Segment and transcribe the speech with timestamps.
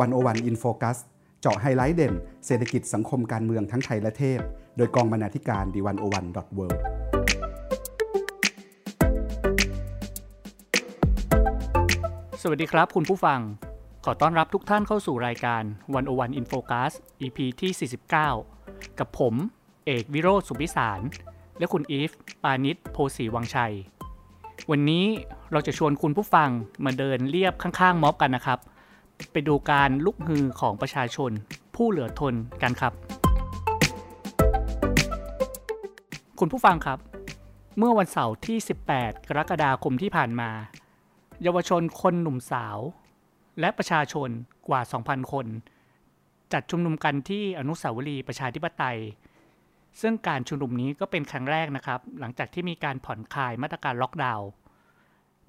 [0.00, 0.98] One O One In Focus
[1.40, 2.14] เจาะไฮไลท์เด่น
[2.46, 4.40] เศรษฐกิจสังคมการเมืองทั้งไทยและเทศ
[4.76, 6.66] โดยกองบรรณาธิการ The One O One dot World
[12.42, 13.40] สวัสดีครับคุณผู้ฟัง
[14.04, 15.62] ขอต้อนรับทุกท่านเข้าสู่รายการ
[15.94, 16.92] วันโอวันอินโฟคัส
[17.22, 17.90] EP ที่
[18.48, 19.34] 49 กับผม
[19.86, 21.00] เอกวิโรธสุพิสาร
[21.58, 22.10] และคุณอีฟ
[22.42, 23.74] ปานิชโพสีวังชัย
[24.70, 25.06] วันนี้
[25.52, 26.50] เราจะชวนคุณผู้ฟัง
[26.84, 28.60] มาเดินเรียบข้างๆม็อบกันนะครับ
[29.32, 31.30] ไปดูการลุกฮือของประชาชน
[31.74, 32.92] ผู้เหลือทนกันครับ
[36.38, 36.98] คุณผู้ฟังครับ
[37.78, 38.58] เมื่อวันเสาร์ที่
[38.92, 40.50] 18 กรกฎาคมที่ผ่านมา
[41.42, 42.78] เยาวชนคนหนุ่มสาว
[43.60, 44.28] และประชาชน
[44.68, 45.46] กว่า 2,000 คน
[46.52, 48.98] จัดชุมนุมกันที่อนุสาวรีย์ประชาธิปไตย
[50.00, 54.48] ซึ่งการชุมนุมนี้ก็เป็นครั้งแรกนะครับ หลังจากที่มีการผ่อนคลายมาตรการล็อกดาวน์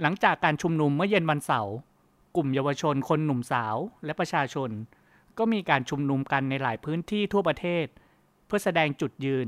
[0.02, 1.75] หลังจากการชุมนุมเมื่อเย็นวันเสาร์
[2.35, 4.70] กลุ่มเยาวชนคนหนุ่มสาวและประชาชน
[5.38, 7.86] ก็มีการชุมนุมกันในหลายพื้นที่ทั่วประเทศ
[8.45, 9.47] เพื่อแสดงจุดยืน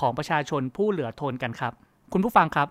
[0.00, 1.72] ของประชาชนผู้เหลือทนกันครับ
[2.12, 2.68] คุณผู้ฟังครับ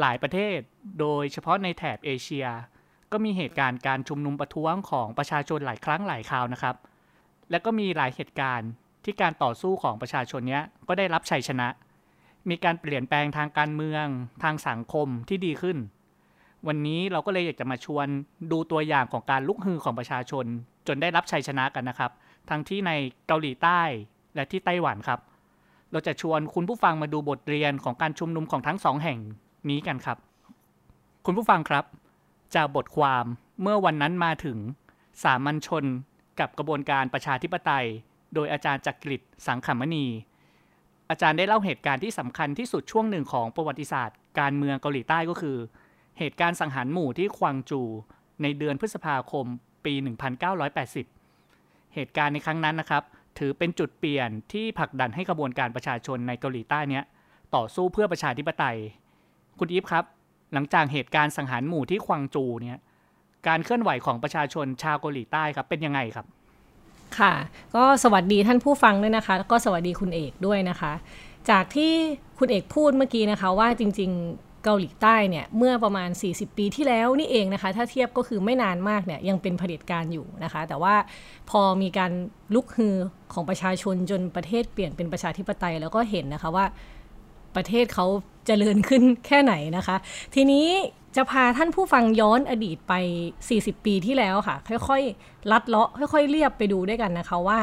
[0.00, 0.58] หลายประเทศ
[1.00, 2.46] โดยเฉพาะในแถบเอเชีย
[3.12, 6.76] ก็มีเหตุการณ์การชุมนุมประท้วงของประชาชนหลายครั้งหลายคราวนะครับ
[7.50, 8.70] และก็มีหลายเหตุการณ์
[9.04, 11.68] ที่การต่อสู้ของประชาชนเนี้ยก็ได้รับชัยชนะ
[12.48, 14.06] มีการเปลี่ยนแปลงทางการเมือง
[14.42, 15.78] ทางสังคมที่ดีขึ้น
[16.66, 18.06] วันนี้เราก็เลยอยากจะมาชวน
[18.52, 20.44] ดูตัวอย่างของการลุกฮือของประชาชน
[20.86, 22.10] จนได้รับชัยชนะกันนะครับ
[22.50, 22.92] ทั้งที่ใน
[23.26, 23.80] เกาหลีใต้
[24.34, 25.20] และที่ไต้หวันครับ
[25.92, 29.18] เราจะชวนคุณผู้ฟังมาดูบทเรียนของการชุมนุมของทั้งสองแห่ง
[29.70, 30.18] นี้กันครับ
[31.26, 31.84] คุณผู้ฟังครับ
[32.54, 33.24] จากบทความ
[33.62, 34.58] เมื่อวันนั้นมาถึง
[35.22, 35.84] สามัญชน
[36.40, 37.86] กับกระบวนการประชาธิปไตย
[38.34, 40.06] โดยอาจารย์จักริดสังขมณี
[41.10, 45.56] อาจารย์ได้เล่าเหตุการณ์ที่สำคัญที่สุดช่วงหนึ่งของประวัติศาสตร์ การเมืองเกาหลีใต้ก็คือ
[46.18, 47.82] เหตุการณ์สังหารหมู่ที่ควังจู
[48.42, 49.46] ในเดือนพฤษภาคม
[49.84, 49.94] ปี
[51.14, 53.02] 1980 เหตุการณ์ในครั้งนั้นนะครับ
[53.38, 57.04] ถือเป็นจุดเปลี่ยนที่ผลักดันให้กระบวนการประชาชนในเกาหลีใต้เนี้ย
[57.54, 58.76] ต่อสู้เพื่อประชาธิปไตย
[59.58, 60.04] คุณอีฟครับ
[60.52, 62.78] หลังจากเหตุการณ์สังหารหมู่ที่ควังจูเนี่ย
[63.46, 66.26] การเคลื่อนไหวของประชาชนชาวเกาหลีใต้ครับเป็นยังไงครับ
[67.18, 67.32] ค่ะ
[67.74, 70.92] ก็สวัสดีท่านผู้ฟังด้วยนะคะ แล้วก็สวัสดีคุณเอกด้วยนะคะ
[71.50, 71.92] จากที่
[72.38, 74.12] คุณเอกพูดเมื่อกี้นะคะว่าจริง
[74.66, 80.94] เกาหลีใต้เนี่ยเมื่อประมาณ 40 ปีที่แล้วนี่เองนะคะ ถ้าเทียบก็คือไม่นานมากเนี่ยยังเป็นเผด็จการอยู่นะคะ แต่ว่า
[81.50, 82.12] พอมีการ
[82.54, 82.96] ลุกฮือ
[83.32, 86.66] ของประชาชนจนประเทศเปลี่ยนเป็นประชาธิปไตยแล้วก็เห็นนะคะว่า
[87.56, 89.96] ประเทศเขาจเจริญขึ้นแค่ไหนนะคะ
[90.34, 90.66] ทีนี้
[91.16, 92.94] จะพาท่านผู้ฟังย้อนอดีตไป
[93.40, 94.56] 40 ปีที่แล้วค่ะ
[94.88, 97.60] ค่อยๆ ลัดเลาะค่อยๆ เรียบไปดูด้วยกันนะคะว่า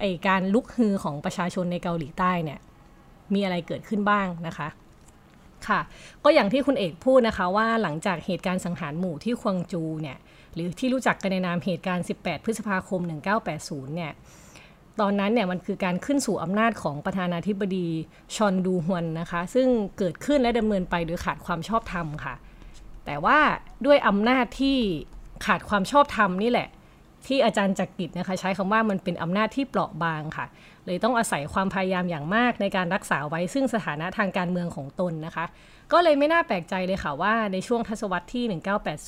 [0.00, 2.58] ไอการลุกฮือของประชาชนในเกาหลีใต้เนี่ย
[3.34, 4.68] มีอะไรเกิดขึ้นบ้างนะคะ
[5.68, 5.80] ค่ะ
[6.24, 10.18] ก็อย่างที่คุณเอกพูดนะคะว่าหลังจากเหตุการณ์สังหารหมู่ที่ควงจูเนี่ย
[10.54, 13.00] หรือที่รู้จักกันในนามเหตุการณ์ 18 พฤษภาคม
[13.48, 14.12] 1980 เนี่ย
[15.00, 17.88] ตอนนั้นเนี่ยมันคือการขึ้นสู่อำนาจของประธานาธิบดี
[18.34, 19.68] ชอนดูฮวนนะคะ ซึ่ง
[19.98, 22.34] เกิดขึ้นและดำเนินไปโดยขาดความชอบธรรมค่ะ
[23.06, 23.38] แต่ว่า
[23.86, 24.78] ด้วยอำนาจที่
[25.46, 26.68] ขาดความชอบธรรมนี่แหละ
[27.26, 30.46] ที่อาจารย์จักริดนะคะ ใช้คำว่ามันเป็นอำนาจที่เปราะบางค่ะ
[30.86, 35.44] เลยต้องอาศัยความพยายามอย่างมากในการรักษาไว้ซึ่งสถานะทางการเมืองของตนนะคะ
[35.92, 38.44] ก็เลยไม่น่าแปลกใจเลยค่ะว่าในช่วงทศวรรษที่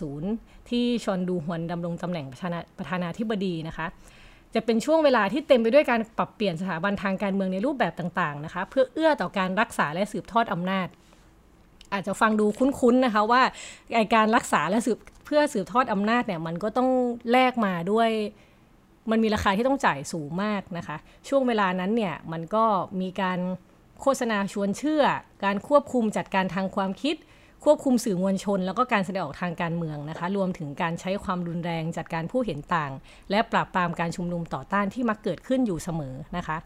[0.02, 2.26] 1980 ที่ชอนดูฮวนดำรงตำแหน่ง
[2.78, 3.86] ประธานาธิบดีนะคะ
[4.54, 10.88] จะเป็นช่วงเวลาที่เต็มไปด้วยการปรับเปลี่ยนสถาบันทางการเมืองในรูปแบบต่างๆนะคะ เพื่อเอื้อต่อการรักษาและสืบทอดอำนาจ
[11.92, 13.42] อาจจะฟังดูคุ้นๆนะคะว่า
[14.14, 16.88] การรักษาและสืบเพื่อสืบทอดอำนาจเนี่ยมันก็ต้อง
[17.32, 18.10] แลกมาด้วย
[19.10, 20.96] มันมีราคาที่ต้องจ่ายสูงมากนะคะ
[21.28, 22.64] ช่วงเวลานั้นเนี่ยมันก็
[23.00, 23.38] มีการ
[24.00, 25.02] โฆษณาชวนเชื่อ
[25.44, 27.16] การควบคุมจัดการทางความคิด
[27.64, 32.92] ควบคุมสื่อมวลชน แล้วก็การแสดงออกทางการเมืองนะคะ รวมถึงการใช้ความรุนแรงจัดการผู้เห็นต่าง
[33.30, 36.56] และปราบปรามการชุมนุมต่อต้านที่มักเกิดขึ้นอยู่เสมอนะคะ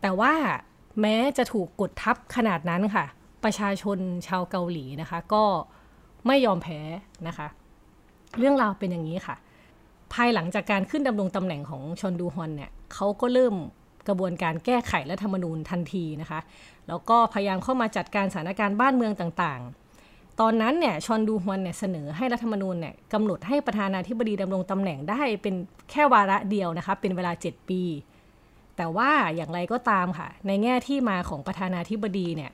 [0.00, 0.34] แต่ว่า
[1.00, 3.04] แม้จะถูกกดทับขนาดนั้นค่ะ
[3.44, 5.44] ประชาชนชาวเกาหลีนะคะ ก็
[6.26, 6.80] ไม่ยอมแพ้
[7.26, 7.46] นะคะ
[8.38, 9.36] เรื่องราวเป็นอย่างนี้ค่ะ
[10.12, 13.54] ภายหลังจากการขึ้นดำรงตำแหน่งของชอนดูฮอนเนี่ยเขาก็เริ่ม
[14.08, 16.40] กระบวนการแก้ไขรัฐธรรมนูญทันทีนะคะ
[16.88, 25.54] แล้วก็พยายามเข้ามาจัดการสถานการณ์บ้านเมืองต่างๆ ตอนนั้นเนี่ยชอนดูฮวนเนี่ยเสนอให้รัฐธรรมนูญเนี่ยกำหนดให้ประธานาธิบดีดำรงตำแหน่งได้เป็น
[25.90, 27.82] แค่วาระเดียวนะคะ เป็นเวลา 7 ปี
[28.76, 32.50] แต่ว่าอย่างไรก็ตามค่ะ ในแง่ที่มาของประธานาธิบดีเนี่ย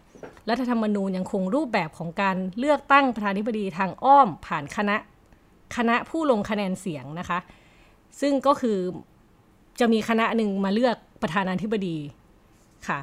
[0.49, 4.96] รัฐธรรมนูญยังคงรูปแบบของการเลือกตั้งประธานาธิบดีทางอ้อมผ่านคณะ
[5.76, 7.38] คณะผู้ลงคะแนนเสียงนะคะ
[8.20, 8.78] ซึ่งก็คือ
[9.80, 11.96] จะมีคณะหนึ่งมาเลือกประธานาธิบดี
[12.88, 13.00] ค่ะ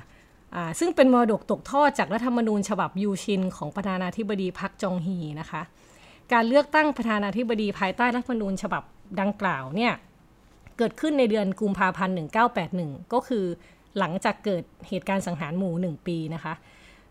[0.80, 5.62] ซึ่งเป็นมรดกตกทอดจากรัฐธรรมนูญฉบับยูชิน ของประธานาธิบดีพักจองฮีนะคะ
[6.34, 8.84] การเลือกตั้งประธานาธิบดีภายใต้รัฐธรรมนูญฉบับ
[9.22, 9.94] ดังกล่าวเนี่ย
[10.78, 12.16] เกิดขึ้นในเดือนกุมภาพันธ์
[12.64, 13.46] 1981 ก็คือ
[14.00, 16.54] หลังจากเกิดเหตุการณ์สังหารหมู่ 1 ปีนะคะ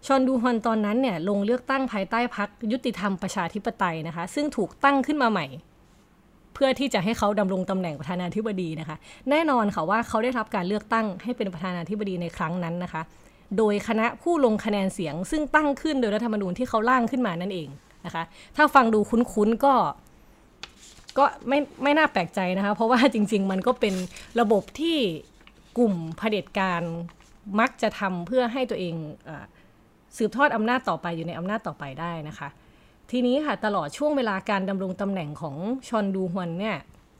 [0.07, 5.47] ชอนดูฮอนตอนนั้นเนี่ยลงเลือกตั้งภายใต้พักยุติธรรมประชาธิปไตยนะคะ ซึ่งถูกตั้งขึ้นมาใหม่
[6.55, 8.97] เพื่อที่จะให้เขาดำรงตำแหน่งประธานาธิบดีนะคะ
[9.31, 13.03] แน่นอนค่ะว่าเขาได้รับการเลือกตั้งให้เป็นประธานาธิบดีในครั้งนั้นนะคะ
[13.59, 17.69] โดยคณะผู้ลงคะแนนเสียง ซึ่งตั้งขึ้นโดยรัฐธรรมนูญที่เขาร่างขึ้นมานั่นเอง
[18.07, 18.23] นะคะ
[18.57, 19.75] ถ้าฟังดูคุ้นๆก็
[21.19, 23.95] ก็ไม่ไม่น่าแปลกใจนะคะ เพราะว่าจริง ๆ มันก็เป็น
[24.41, 24.99] ระบบที่
[25.79, 26.83] กลุ่มเผด็จการ
[27.61, 28.95] มักจะทำเพื่อให้ตัวเอง
[29.29, 29.31] อ
[30.17, 32.49] สืบทอดอำนาจต่อไปอยู่ในอำนาจต่อไปได้นะคะ
[33.11, 35.57] ทีนี้ค่ะตลอดช่วงเวลาการดำรงตำแหน่งของ
[35.89, 36.79] ชอนดูฮวนเนี่ย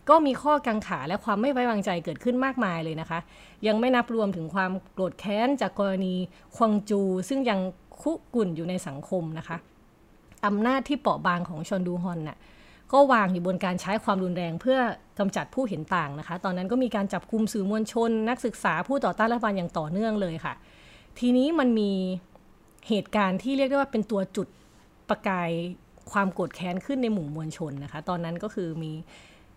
[0.09, 3.19] ก็มีข้อกังขาและความไม่ไว้วางใจเกิดขึ้นมากมายเลยนะคะ
[3.67, 6.15] ยังไม่นับรวมถึงความโกรธแค้นจากกรณี
[6.57, 7.61] ควงจู ซึ่งยัง
[8.01, 9.57] คุกุ่นอยู่ในสังคมนะคะ
[10.47, 12.39] อำนาจที่เปราะบางของชอนดูฮอนน่ะ
[12.93, 14.79] ก็วางอยู่บนการใช้ความรุนแรงเพื่อ
[15.19, 20.55] กำจัดผู้เห็นต่างนะคะ ตอนนั้นก็มีการจับกลุ่มสื่อมวลชน นักศึกษาผู้ต่อต้านรัฐบาลอย่างต่อเนื่องเลยค่ะ
[21.19, 21.93] ทีนี้มันมี
[22.89, 24.49] เหตุการณ์ที่เรียกได้ว่าเป็นตัวจุด
[25.09, 25.51] ประกาย
[26.13, 28.93] ความโกรธแค้นขึ้นในหมู่มวลชนนะคะ ตอนนั้นก็คือมี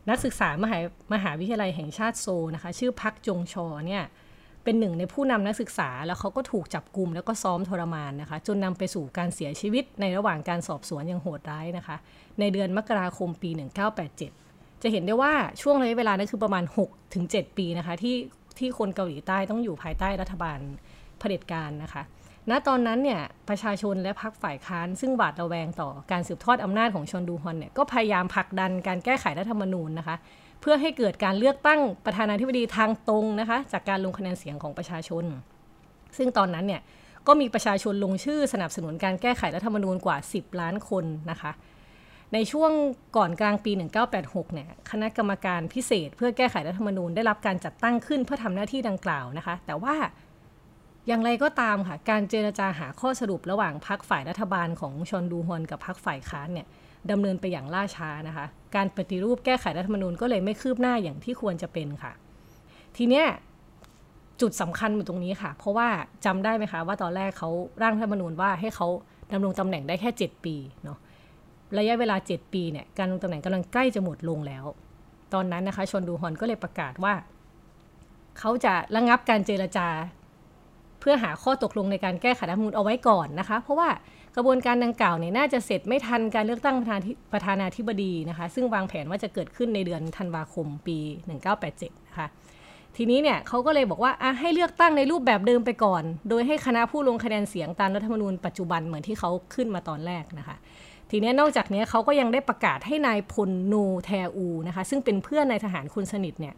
[0.10, 0.80] นักศึกษามหา
[1.14, 4.04] มหาวิทยาลัยแห่งชาติโซลนะคะ ชื่อพักจงชอเนี่ย
[4.64, 11.98] เป็นหนึ่งในผู้นำนักศึกษาแล้วเขาก็ถูกจับกลุ่มแล้วก็ซ้อมทรมานนะคะ จนนำไปสู่การเสียชีวิตในระหว่างการสอบสวนอย่างโหดร้ายนะคะ
[12.40, 13.50] ในเดือนมกราคมปี
[14.16, 16.64] 1987 จะเห็นได้ว่าช่วงระยะเวลานั้นคือประมาณ
[17.12, 18.16] 6-7 ปีนะคะที่
[18.60, 20.60] ที่คนเกาหลีใต้ต้องอยู่ภายใต้รัฐบาล
[21.20, 22.04] เผด็จการนะคะ
[22.52, 30.16] ณตอนนั้นเนี่ยประชาชนและพรรคฝ่ายค้าน ซึ่งหวาดระแวงต่อการสืบทอดอำนาจของชอนดูฮอนเนี่ยก็พยายามผลักดันการแก้ไขรัฐธรรมนูญนะคะ
[30.62, 35.26] เพื่อให้เกิดการเลือกตั้งประธานาธิบดีทางตรงนะคะ จากการลงคะแนนเสียงของประชาชน
[36.18, 36.82] ซึ่งตอนนั้นเนี่ย
[37.28, 41.52] ก็มีประชาชนลงชื่อสนับสนุนการแก้ไขรัฐธรรมนูญกว่า 10 ล้านคนนะคะ
[42.34, 42.72] ในช่วง
[43.18, 43.72] ก่อนกลางปี
[44.14, 49.96] 1986 เนี่ย คณะกรรมการพิเศษ เพื่อแก้ไขรัฐธรรมนูญได้รับการจัดตั้งขึ้นเพื่อทำหน้าที่ดังกล่าวนะคะ แต่ว่า
[51.08, 56.68] อย่างไรก็ตามค่ะ การเจรจาหาข้อสรุประหว่างพรรคฝ่ายรัฐบาลของชอนดูฮอนกับพรรคฝ่ายค้านเนี่ย
[57.12, 58.46] ดำเนินไปอย่างล่าช้านะคะ
[58.76, 62.12] การปฏิรูปแก้ไขรัฐธรรมนูญก็เลยไม่คืบหน้าอย่างที่ควรจะเป็นค่ะ
[62.98, 63.26] ทีเนี้ย
[64.42, 65.88] จุดสำคัญอยู่ตรงนี้ค่ะ เพราะว่า
[66.26, 67.50] จำได้ไหมคะว่าตอนแรกเขา
[67.82, 68.88] ร่างรัฐธรรมนูญว่าให้เขา
[69.34, 70.98] ดำรงตำแหน่งได้แค่ 7 ปีเนาะ
[71.78, 74.66] ระยะเวลา 7 ปีเนี่ยการลงตำแหน่งกำลังใกล้จะหมดลงแล้ว
[75.34, 77.14] ตอนนั้นนะคะชนดูฮอนก็เลยประกาศว่า
[78.40, 79.88] เขาจะระงับการเจรจา
[81.02, 83.90] เพื่อหาข้อตกลงในการแก้ไขรัฐมนูญเอาไว้ก่อนนะคะ เพราะว่า
[84.36, 86.76] กระบวนการดังกล่าวเนี่ยน่าจะเสร็จไม่ทันการเลือกตั้ง
[87.34, 90.98] ประธานาธิบดีนะคะ ซึ่งวางแผนว่าจะเกิดขึ้นในเดือนธันวาคมปี
[91.54, 92.28] 1987 นะคะ
[92.98, 100.56] ทีนี้เนี่ยเขาก็เลยบอกว่าอะให้เลือกตั้งในรูปแบบเดิมไปก่อน โดยให้คณะผู้ลงคะแนนเสียงตามรัฐธรรมนูญปัจจุบันเหมือนที่เขาขึ้นมาตอนแรกนะคะ
[101.12, 106.56] ทีนี้นอกจากนี้เขาก็ยังได้ประกาศให้นายพลโนแทอูนะคะซึ่งเป็นเพื่อนนายทหารคนสนิทเนี่ย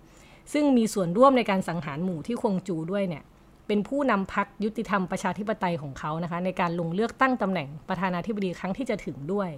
[0.53, 3.23] ซึ่งมีส่วนร่วมในการสังหารหมู่ที่ควงจูด้วยเนี่ย
[3.67, 9.49] เป็นผู้นำพักยุติธรรมประชาธิปไตยของเขานะคะในการลงเลือกตั้งตำแหน่งประธานาธิบดีครั้งที่จะถึงด้วย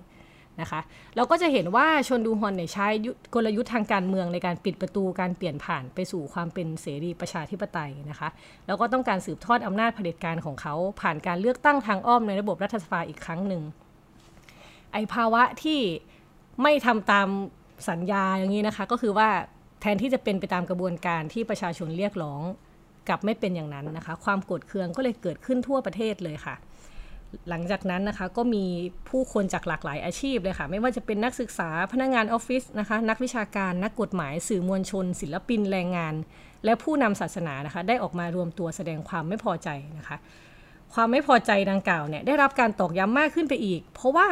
[0.61, 0.81] นะคะ
[1.15, 2.87] เราก็จะเห็นว่าชนดูฮอนเนี่ยใช้
[3.35, 8.29] กลยุทธ์ทางการเมืองในการปิดประตูการเปลี่ยนผ่านไปสู่ความเป็นเสรีประชาธิปไตยนะคะ
[8.67, 13.63] แล้วก็ต้องการสืบทอดอำนาจเผด็จการของเขา ผ่านการเลือกตั้งทางอ้อมในระบบรัฐสภาอีกครั้งหนึ่ง
[14.93, 15.79] ไอภาวะที่
[16.61, 17.27] ไม่ทำตาม
[17.89, 19.29] สัญญาอย่างนี้นะคะก็คือว่า
[19.81, 22.41] แทนที่จะเป็นไปตามกระบวนการที่ประชาชนเรียกร้อง
[23.07, 26.55] กลับไม่เป็นอย่างนั้นนะคะ ความโกรธเคืองก็เลยเกิดขึ้นทั่วประเทศเลยค่ะ
[27.49, 28.65] หลังจากนั้นนะคะก็มี
[29.09, 36.13] ผู้คนจากหลากหลายอาชีพเลยค่ะ ไม่ว่าจะเป็นนักศึกษาพนักงานออฟฟิศนะคะนักวิชาการนักกฎหมายสื่อมวลชน ศิลปินแรงงาน
[36.65, 40.17] และผู้นำศาสนานะคะ ได้ออกมารวมตัวแสดงความไม่พอใจนะคะ
[40.93, 44.27] ความไม่พอใจดังกล่าวเนี่ยได้รับการตอกย้ำมากขึ้นไปอีก เพราะว่า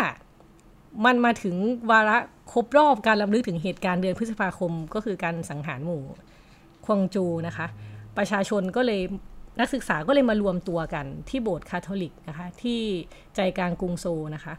[1.06, 1.56] มันมาถึง
[1.92, 2.18] วาระ
[2.52, 6.04] ครบรอบการลำลึกถึงเหตุการณ์เดือนพฤษภาคม ก็คือการสังหารหมู่
[6.86, 7.68] ควงจูนะคะ
[8.18, 9.02] ประชาชนก็เลย
[9.60, 12.82] นักศึกษาก็เลยมารวมตัวกันที่โบสถ์คาทอลิกนะคะที่
[13.36, 14.54] ใจกลางกรุงโซลนะคะ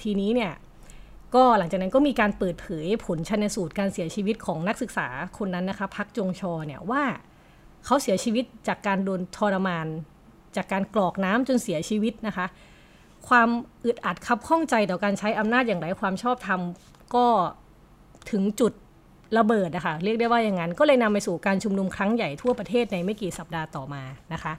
[0.00, 0.52] ทีนี้เนี่ย
[1.34, 5.08] ก็หลังจากนั้นก็มีการเปิดเผยผลชันสูตรการเสียชีวิตของนักศึกษา
[5.38, 7.02] คนนั้นนะคะพักจงชอเนี่ยว่า
[7.84, 9.86] เขาเสียชีวิตจากการโดนทรมาน
[10.56, 12.46] จากการกรอกน้ำจนเสียชีวิตนะคะ
[13.28, 13.48] ความ
[13.84, 16.60] อึดอัดคับข้องใจต่อการใช้อำนาจอย่างไรความชอบธรรม
[17.14, 17.26] ก็
[18.30, 18.72] ถึงจุด
[19.38, 24.02] ระเบิดนะคะเรียกได้ว่าอย่างนั้น ก็เลยนำไปสู่การชุมนุมครั้งใหญ่ทั่วประเทศในไม่กี่สัปดาห์ต่อมา
[24.32, 24.52] นะคะ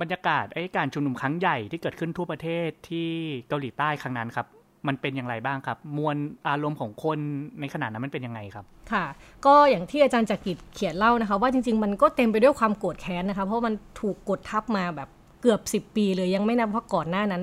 [0.00, 3.08] บรรยากาศไอ้การชุมนุมครั้งใหญ่ที่เกิดขึ้นทั่วประเทศที่
[3.48, 4.46] เกาหลีใต้ครั้งนั้นครับ
[4.88, 6.16] มันเป็นอย่างไรบ้างครับ มวล
[6.48, 7.18] อารมณ์ของคน
[7.60, 9.04] ในขณะนั้นมันเป็นยังไงครับ ค่ะ
[9.46, 15.08] ก็อย่างที่อาจารย์จักริดเขียนเล่านะคะ ว่าจริง ๆ มันก็เต็มไปด้วยความโกรธแค้นนะคะ เพราะมันถูกกดทับมาแบบ
[15.42, 17.42] เกือบ 10 ปีเลยยังไม่นับว่าก่อนหน้านั้น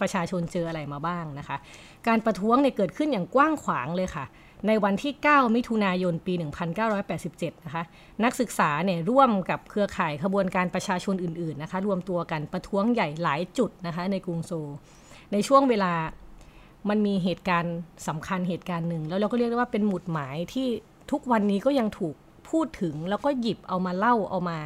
[0.00, 1.56] ประชาชนเจออะไรมาบ้างนะคะ
[2.08, 4.24] การประท้วงเนี่ยเกิดขึ้นอย่างกว้างขวางเลยค่ะ
[4.66, 6.34] ในวันที่ 9 มิถุนายน ปี
[6.98, 7.84] 1987 นะคะ
[8.24, 14.68] นักศึกษาเนี่ยร่วมกับเครือข่ายขบวนการประชาชนอื่นๆ นะคะ รวมตัวกันประท้วงใหญ่หลายจุดนะคะในกรุงโซล
[15.32, 15.92] ในช่วงเวลา
[16.88, 17.76] มันมีเหตุการณ์
[18.08, 20.66] สำคัญเหตุการณ์หนึ่ง แล้วเราก็เรียกได้ว่าเป็นหมุดหมายที่
[21.10, 22.14] ทุกวันนี้ก็ยังถูก
[22.50, 24.58] พูดถึงแล้วก็หยิบเอามาเล่าเอามา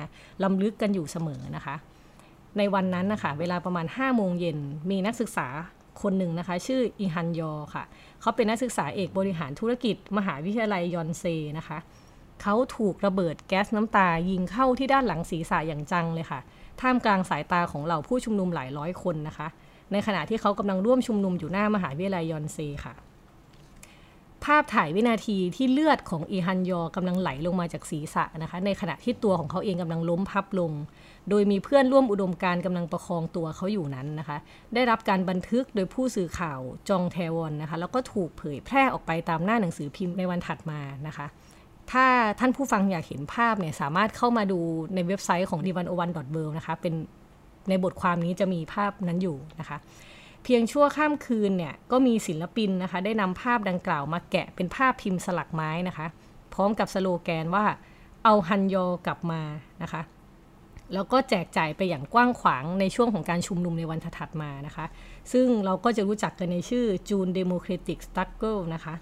[0.42, 1.76] ลำลึกกันอยู่เสมอนะคะ
[2.58, 4.58] ในวันนั้นนะคะ เวลาประมาณ5โมงเย็น
[4.90, 5.48] มีนักศึกษา
[6.02, 7.84] คนหนึ่งนะคะ ชื่ออีฮันยอค่ะ
[8.20, 11.24] เขาเป็นนักศึกษาเอกบริหารธุรกิจ มหาวิทยาลัยยอนเซ
[11.58, 11.78] นะคะ
[12.42, 16.40] เขาถูกระเบิดแก๊สน้ำตายิงเข้าที่ด้านหลังศีรษะอย่างจังเลยค่ะ
[16.80, 19.48] ท่ามกลางสายตาของเหล่าผู้ชุมนุมหลายร้อยคนนะคะ
[19.92, 22.94] ในขณะที่เขากำลังร่วมชุมนุมอยู่หน้ามหาวิทยาลัยยอนเซค่ะ
[24.44, 30.72] ภาพถ่ายวินาทีที่เลือดของอีฮันยอกำลังไหลลงมาจากศีรษะนะคะ ในขณะที่ตัวของเขาเองกำลังล้มพับลง
[31.28, 34.38] โดยมีเพื่อนร่วมอุดมการกำลังประคองตัวเขาอยู่นั้นนะคะ
[34.74, 41.26] ได้รับการบันทึกโดยผู้สื่อข่าวจองแทวอนนะคะ แล้วก็ถูกเผยแพร่ออกไปตามหน้าหนังสือพิมพ์ในวันถัดมานะคะ
[41.92, 42.06] ถ้า
[42.40, 44.60] ท่านผู้ฟังอยากเห็นภาพเนี่ยสามารถเข้ามาดู
[44.94, 46.94] ในเว็บไซต์ของ d 1 0 1 w o r l d นะคะเป็น
[47.68, 49.76] ในบทความนี้จะมีภาพนั้นอยู่นะคะ
[50.44, 56.06] เพียงชั่วข้ามคืนเนี่ยก็มีศิลปินนะคะ ได้นำภาพดังกล่าวมาแกะเป็นภาพพิมพ์สลักไม้นะคะ
[56.54, 57.64] พร้อมกับสโลแกนว่า
[58.24, 59.40] เอาฮันยอกลับมา
[59.82, 60.02] นะคะ
[60.94, 64.86] แล้วก็แจกจ่ายไปอย่างกว้างขวางในช่วงของการชุมนุมในวันถัดมานะคะ
[65.32, 68.94] ซึ่งเราก็จะรู้จักกันในชื่อ June Democratic Struggle นะคะ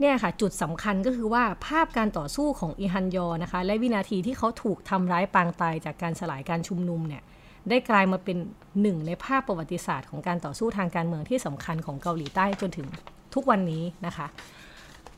[0.00, 7.22] เนี่ยค่ะ จุดสำคัญก็คือว่าภาพการต่อสู้ของอีฮันยอนะคะ และวินาทีที่เขาถูกทำร้ายปางตายจากการสลายการชุมนุมเนี่ย
[7.68, 8.36] ได้กลายมาเป็น
[8.82, 12.88] หนึ่งในภาพประวัติศาสตร์ของการต่อสู้ทางการเมืองที่สำคัญของเกาหลีใต้จนถึง
[13.34, 14.26] ทุกวันนี้นะคะ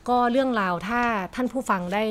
[0.09, 1.01] ก็เรื่องราวถ้า
[1.35, 2.03] ท่านผู้ฟังได้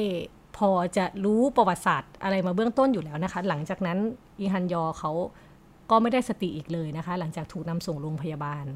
[0.69, 3.99] อจะรู้ประวัติศาสตร์อะไรมาเบื้องต้นอยู่แล้วนะคะ หลังจากนั้น
[4.39, 5.13] อีฮันยอเขา
[5.91, 8.67] ก็ไม่ได้สติอีกเลยนะคะ หลังจากถูกนำส่งโรงพยาบาล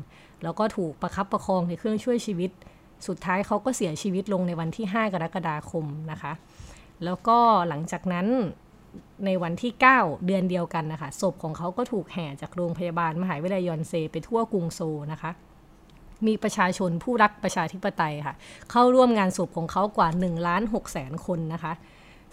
[0.43, 2.50] แล้วก็ถูกประคับประคองในเครื่องช่วยชีวิต
[3.07, 6.33] สุดท้ายเขาก็เสียชีวิตลงในวันที่ 5 กรกฎาคมนะคะ
[7.05, 7.38] แล้วก็
[7.69, 8.26] หลังจากนั้น
[9.25, 15.31] ในวันที่ 9 เดือนเดียวกันนะคะศพของเขาก็ถูกแห่จากโรงพยาบาลมหาวิทยาลัยยอนเซไปทั่วกรุงโซลนะคะ
[16.26, 18.35] มีประชาชนผู้รักประชาธิปไตยค่ะ
[18.70, 21.73] เข้าร่วมงานศพของเขากว่า1ล้าน6แสนคนนะคะ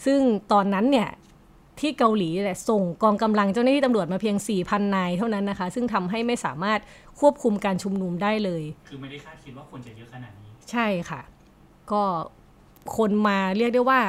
[0.05, 0.19] ซึ่ง
[0.51, 1.09] ตอนนั้นเนี่ย
[1.79, 4.35] ที่เกาหลีแหละส่งกองกำลังเจ้าหน้าที่ตำรวจมาเพียง
[4.65, 6.79] 4,000 นายเท่านั้นนะคะ ซึ่งทำให้ไม่สามารถ
[7.19, 11.21] ควบคุมการชุมนุมได้เลย คือไม่ได้คาดคิดว่าคนจะเยอะขนาดนี้ ใช่ค่ะ
[11.91, 12.03] ก็
[12.97, 14.01] คนมาเรียกได้ว่า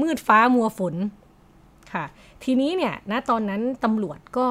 [0.00, 0.94] มืดฟ้ามัวฝน
[1.92, 2.04] ค่ะ
[2.44, 4.48] ทีนี้เนี่ยณตอนนั้นตำรวจก็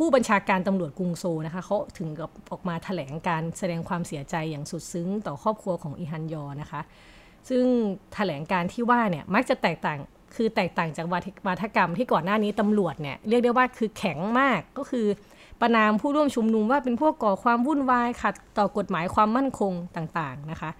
[0.00, 6.80] ผู้บัญชาการตำรวจกรุงโซลนะคะเขาถึงกับออกมาแถลงการแสดงความเสียใจอย่างสุดซึ้งต่อครอบครัวของอีฮันยอนะคะ
[7.48, 7.64] ซึ่ง
[8.14, 9.98] แถลงการที่ว่าเนี่ยมักจะแตกต่าง
[10.34, 15.06] คือแตกต่างจากวาทวาทกรรมที่ก่อนหน้านี้ตำรวจเนี่ยเรียกได้ว่าคือแข็งมากก็คือ
[15.60, 20.70] ประนามผู้ร่วมชุมนุมว่าเป็นพวกก่อความวุ่นวายขัดต่อกฎหมายความมั่นคงต่างๆนะคะ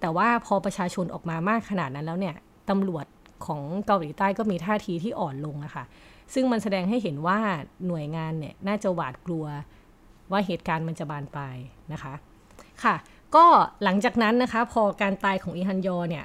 [0.00, 2.34] แต่ว่าพอประชาชนออกมามากขนาดนั้นแล้วเนี่ย
[2.70, 3.06] ตำรวจ
[3.46, 5.84] ของเกาหลีใต้ก็มีท่าทีที่อ่อนลงนะคะ
[6.34, 7.38] ซึ่งมันแสดงให้เห็นว่า
[7.86, 9.46] หน่วยงานเนี่ยน่าจะหวาดกลัว
[10.30, 11.56] ว่าเหตุการณ์มันจะบานปลาย
[11.92, 12.14] นะคะ
[12.84, 12.94] ค่ะ
[13.36, 13.46] ก็
[13.84, 16.24] หลังจากนั้นนะคะพอการตายของอีฮันยอเนี่ย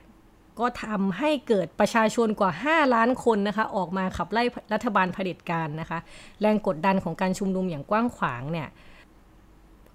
[0.60, 4.44] ก็ทำให้เกิดประชาชนกว่า 5 ล้านคนนะคะออกมาขับไล่
[4.74, 6.00] รัฐบาลเผด็จการนะคะ
[6.42, 8.68] แรงกดดันของการชุมนุมอย่างกว้างขวางเนี่ย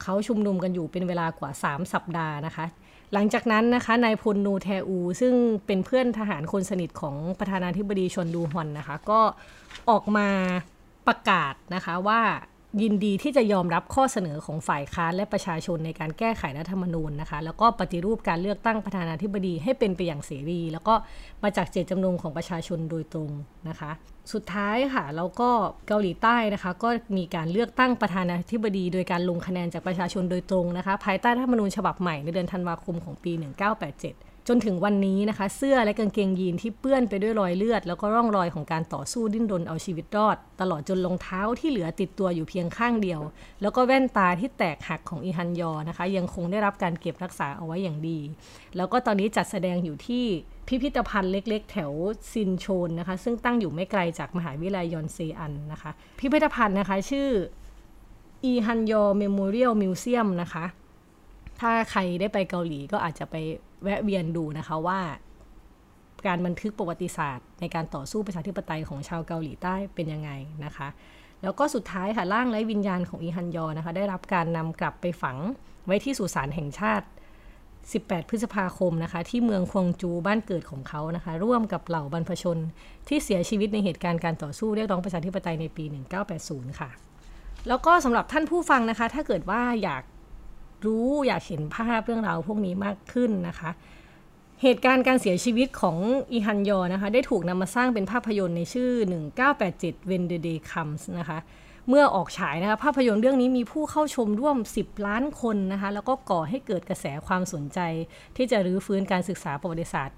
[0.02, 2.66] เขาชุมนุมกันอยู่เป็นเวลากว่า 3 สัปดาห์นะคะ
[3.12, 5.34] หลังจากนั้นนะคะนายพลนูแทอู ซึ่ง
[5.66, 9.20] เป็นเพื่อนทหารคนสนิทของประธานาธิบดีชนดูฮอนนะคะ ก็
[9.90, 10.28] ออกมา
[11.08, 12.20] ประกาศนะคะว่า
[12.82, 20.94] ยินดีที่จะยอมรับข้อเสนอของฝ่ายค้านและประชาชนในการแก้ไขรัฐธรรมนูญนะคะ แล้วก็ปฏิรูปการเลือกตั้งประธานาธิบดีให้เป็นไปอย่างเสรี แล้วก็
[21.42, 23.30] มาจากเจตจำนงของประชาชนโดยตรง
[23.68, 23.90] นะคะ
[24.32, 25.50] สุดท้ายค่ะแล้วก็
[25.86, 43.21] เกาหลีใต้นะคะ ก็มีการเลือกตั้งประธานาธิบดี โดยการลงคะแนนจากประชาชนโดยตรงนะคะ ภายใต้รัฐธรรมนูญฉบับใหม่ในเดือนธันวาคมของปี 1987 จนถึงวันนี้นะคะ เสื้อและกางเกงยีนที่เปื้อนไปด้วยรอยเลือด แล้วก็ร่องรอยของการต่อสู้ดิ้นรนเอาชีวิตรอด ตลอดจนรองเท้าที่เหลือติดตัวอยู่เพียงข้างเดียว
[43.62, 48.19] แล้วก็แว่นตาที่แตกหักของอีฮันยอนะคะ ยังคงได้รับการเก็บรักษาเอาไว้อย่างดี
[48.76, 50.25] แล้วก็ตอนนี้จัดแสดงอยู่ที่
[50.69, 51.92] พิพิธภัณฑ์เล็ก ๆ แถว
[52.33, 57.28] ซินชนนะคะ ซึ่งตั้งอยู่ไม่ไกลจากมหาวิทยาลัยยอนเซอะนะคะ พิพิธภัณฑ์นะคะชื่อ
[58.45, 60.64] อีฮันยอล Memorial Museum นะคะ
[61.61, 63.37] ถ้าใครได้ไปเกาหลีก็อาจจะไป
[63.82, 65.00] แวะเวียนดูนะคะว่า
[66.26, 70.30] การบันทึกประวัติศาสตร์ ในการต่อสู้ประชาธิปไตยของชาวเกาหลีใต้เป็นยังไง
[70.64, 70.88] นะคะ
[71.42, 75.37] แล้วก็สุดท้ายค่ะร่างไร้วิญญาณของอีฮันยอลนะคะ ได้รับการนำกลับไปฝัง
[75.87, 77.06] ไว้ที่สุสานแห่งชาติ
[77.68, 82.58] 18 พฤษภาคมนะคะ ที่เมืองควงจูบ้านเกิดของเขานะคะ ร่วมกับเหล่าบรรพชน
[83.08, 85.84] ที่เสียชีวิตในเหตุการณ์การต่อสู้เรียกร้องประชาธิปไตยในปี
[86.32, 86.90] 1980 ค่ะ
[87.68, 90.02] แล้วก็สำหรับท่านผู้ฟังนะคะ ถ้าเกิดว่าอยาก
[90.87, 93.70] รู้อยากเห็นภาพเรื่องราวพวกนี้มากขึ้นนะคะ
[94.62, 95.96] เหตุการณ์การเสียชีวิตของ
[96.32, 98.90] อีฮันยอนะคะ ได้ถูกนำมาสร้างเป็นภาพยนตร์ในชื่อ
[99.50, 101.38] 1987 When the Day Comes นะคะ
[101.88, 107.78] เมื่อออกฉายนะคะภาพยนตร์เรื่องนี้มีผู้เข้าชมร่วม 10 ล้านคนนะคะแล้วก็ก่อให้เกิดกระแสความสนใจ
[108.37, 110.16] ที่จะรื้อฟื้นการศึกษาประวัติศาสตร์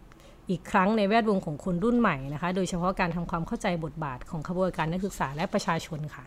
[0.50, 6.24] อีกครั้งในแวดวงของคนรุ่นใหม่นะคะ โดยเฉพาะการทำความเข้าใจบทบาทของขบวนการนักศึกษาและประชาชนค่ะ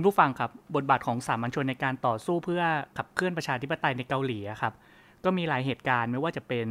[0.00, 2.62] คุณผู้ฟังครับ บทบาทของสามัญชนในการต่อสู้เพื่อ
[2.96, 4.74] ขับเคลื่อนประชาธิปไตยในเกาหลีครับ
[5.24, 6.66] ก็มีหลายเหตุการณ์ไม่ว่าจะเป็น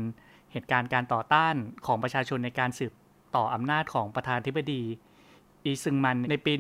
[0.52, 1.56] เหตุการณ์การต่อต้าน
[1.86, 2.94] ของประชาชนในการสืบ
[3.36, 4.84] ต่ออำนาจของประธานธิบดี
[5.66, 6.54] อีซึงมันในปี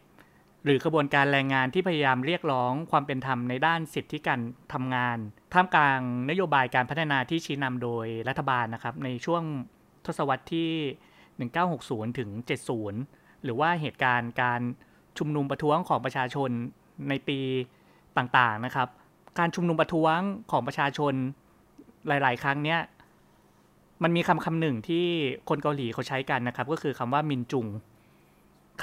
[0.00, 4.40] 1960 หรือกระบวนการแรงงานที่พยายามเรียกร้องความเป็นธรรมในด้านสิทธิการ
[4.72, 5.18] ทำงาน
[5.52, 6.00] ท่ามกลาง
[6.30, 9.42] นโยบายการพัฒนาที่ชี้นำโดยรัฐบาลนะครับ ในช่วง
[10.06, 10.70] ทศวรรษที่
[11.50, 12.30] 1960 ถึง
[12.88, 14.62] 70 หรือว่าเหตุการณ์การ
[15.18, 16.50] ชุมนุมประท้วงของประชาชน
[17.08, 17.38] ในปี
[18.16, 18.88] ต่างๆนะครับ
[19.38, 20.18] การชุมนุมประท้วง
[20.50, 21.12] ของประชาชน
[22.08, 22.80] หลาย ๆ ครั้งเนี้ย
[24.02, 25.04] มันมีคำคำหนึ่งที่
[25.48, 27.66] คนเกาหลีเขาใช้กันนะครับ ก็คือคำว่ามินจุง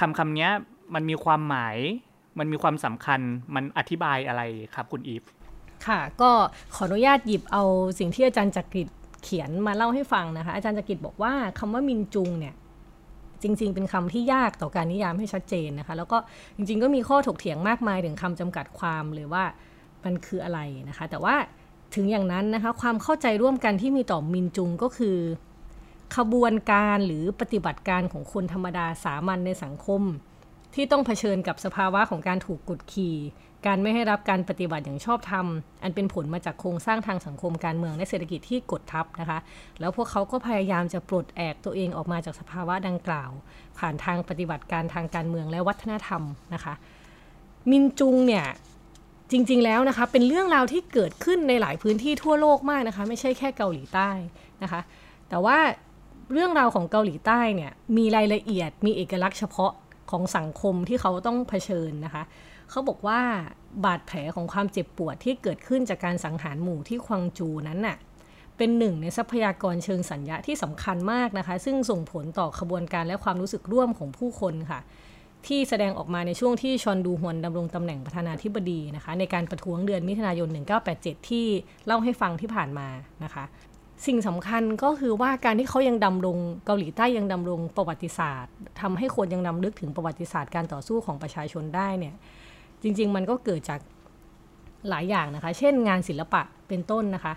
[0.00, 0.48] คำคำนี้
[0.94, 1.76] มันมีความหมาย
[2.38, 3.20] มันมีความสำคัญ
[3.54, 4.42] มันอธิบายอะไร
[4.74, 5.22] ครับคุณอีฟ
[5.86, 6.30] ค่ะก็
[6.74, 7.64] ขออนุญาตหยิบเอา
[7.98, 8.88] สิ่งที่อาจารย์จักริด
[9.22, 12.54] เขียนมาเล่าให้ฟังนะคะ อาจารย์จักริดบอกว่าคำว่ามินจุงเนี่ย
[13.42, 16.18] จริง ๆ เป็นคำที่ยากต่อการนิยามให้ชัดเจนนะคะ แล้วก็
[16.56, 19.44] จริง ๆ ก็มีข้อถกเถียงมากมายถึงคำจำกัดความเลยว่า
[20.04, 21.34] มันคืออะไรนะคะ แต่ว่า
[21.94, 25.18] ถึงอย่างนั้นนะคะความเข้าใจร่วมกันที่มีต่อมินจุงก็คือ
[26.16, 30.02] ขบวนการหรือปฏิบัติการของคนธรรมดาสามัญในสังคม
[30.74, 33.16] ที่ต้องเผชิญกับสภาวะของการถูกกดขี่
[33.66, 35.46] การไม่ให้รับการปฏิบัติอย่างชอบธรรม
[35.82, 39.38] อันเป็นผลมาจากโครงสร้างทางสังคมการเมืองและเศรษฐกิจที่กดทับนะคะ
[39.80, 43.30] แล้วพวกเขาก็พยายามจะปลดแอกตัวเองออกมาจากสภาวะดังกล่าว
[43.78, 46.22] ผ่านทางปฏิบัติการทางการเมืองและวัฒนธรรม
[46.54, 46.74] นะคะ
[47.70, 48.46] มินจุงเนี่ย
[49.30, 54.10] จริง ๆ แล้วนะคะเป็นเรื่องราวที่เกิดขึ้นในหลายพื้นที่ทั่วโลกมากนะคะ ไม่ใช่แค่เกาหลีใต้
[54.62, 54.80] นะคะ
[55.28, 55.58] แต่ว่า
[56.32, 59.72] เรื่องราวของเกาหลีใต้เนี่ยมีรายละเอียดมีเอกลักษณ์เฉพาะ
[60.10, 62.22] ของสังคมที่เขาต้องเผชิญนะคะ
[62.70, 63.20] เขาบอกว่า
[63.84, 67.96] บาดแผลของความเจ็บปวดที่เกิดขึ้นจากการสังหารหมู่ที่ควังจูนั้นน่ะ
[68.56, 74.80] เป็นหนึ่งในทรัพยากรเชิงสัญญาที่สำคัญมากนะคะ ซึ่งส่งผลต่อขบวนการและความรู้สึกร่วมของผู้คนค่ะ
[75.46, 80.48] ที่แสดงออกมาในช่วงที่ชอนดูฮวนดำรงตำแหน่งประธานาธิบดีนะคะ ในการประท้วงเดือนมิถุนายน
[80.88, 81.46] 1987 ที่
[81.86, 82.88] เล่าให้ฟังที่ผ่านมา
[83.24, 83.44] นะคะ
[84.06, 92.14] สิ่งสำคัญก็คือว่าการที่เขายังดำรงเกาหลีใต้ยังดำรงประวัติศาสตร์ทำให้คนยังนำลึกถึงประวัติศาสตร์การต่อสู้ของประชาชนได้เนี่ย
[92.82, 93.80] จริง ๆ มันก็เกิดจาก
[94.88, 97.34] หลายอย่างนะคะ เช่นงานศิลปะเป็นต้นนะคะ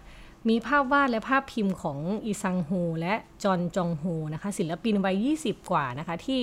[0.50, 4.04] มีภาพวาดและภาพพิมพ์ของอีซังโฮและจอนจองโฮ
[4.34, 6.42] นะคะ ศิลปินวัย 20 กว่านะคะ ที่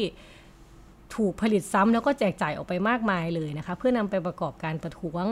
[1.14, 5.24] ถูกผลิตซ้ำแล้วก็แจกจ่ายออกไปมากมายเลยนะคะ เพื่อนำไปประกอบการประท้วง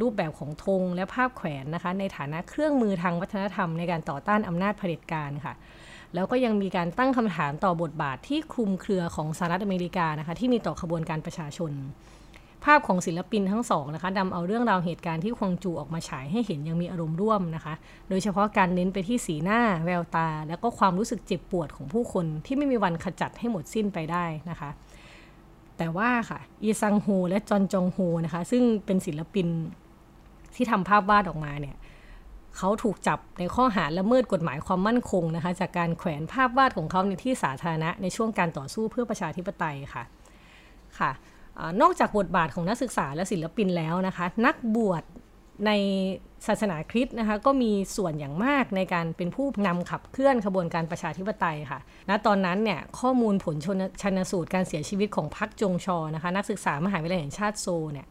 [0.00, 5.54] รูปแบบของธงและภาพแขวนนะคะ ในฐานะเครื่องมือทางวัฒนธรรมในการต่อต้านอำนาจเผด็จการค่ะ
[6.14, 11.72] แล้วก็ยังมีการตั้งคำถามต่อบทบาทที่คลุมเครือของสหรัฐอเมริกานะคะ ที่มีต่อขบวนการประชาชน
[12.64, 17.74] ภาพของศิลปินทั้งสองนะคะนำเอาเรื่องราวเหตุการณ์ที่ควงจูออกมาฉายให้เห็นยังมีอารมณ์ร่วมนะคะ
[18.08, 24.70] โดยเฉพาะการเน้นไปที่สีหน้า แววตา และก็ความรู้สึกเจ็บปวดของผู้คนที่ไม่มีวันขจัดให้หมดสิ้นไปได้นะคะ
[25.76, 29.46] แต่ว่าค่ะ อีซังโฮและจอนจองโฮนะคะ ซึ่งเป็นศิลปิน
[30.54, 31.76] ที่ทำภาพวาดออกมาเนี่ย
[32.56, 40.04] เขาถูกจับในข้อหาละเมิดกฎหมายความมั่นคงนะคะ จากการแขวนภาพวาดของเขาในที่สาธารณะในช่วงการต่อสู้เพื่อประชาธิปไตยค่ะ
[40.98, 41.10] ค่ะ
[41.80, 45.02] นอกจากบทบาทของนักศึกษาและศิลปินแล้วนะคะ นักบวช
[45.66, 45.70] ใน
[46.46, 58.06] ศาสนาคริสต์นะคะก็มีส่วนอย่างมากในการเป็นผู้นำขับเคลื่อนขบวนการประชาธิปไตยค่ะ ณ ตอนนั้นเนี่ยข้อมูลผลชันสูตรการเสียชีวิตของพักจงชอลนะคะนักศึกษามหาวิทยาลัยแห่งชาติโซลเนี่ย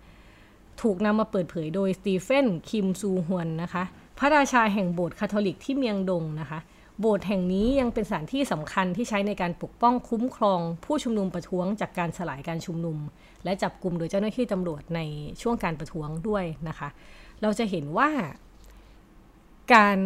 [0.82, 3.84] ถูกนำมาเปิดเผยโดยสตีเฟนคิมซูฮวนนะคะ
[4.20, 6.60] พระราชาแห่งโบสถ์คาทอลิกที่เมียงดงนะคะ
[7.00, 12.98] โบสถ์แห่งนี้ยังเป็นสถานที่สำคัญที่ใช้ในการปกป้องคุ้มครอง ผู้ชุมนุมประท้วงจากการสลายการชุมนุม
[13.44, 15.00] และจับกลุ่มโดยเจ้าหน้าที่ตำรวจใน
[15.42, 16.90] ช่วงการประท้วงด้วยนะคะ
[17.42, 18.10] เราจะเห็นว่า
[19.74, 20.00] การ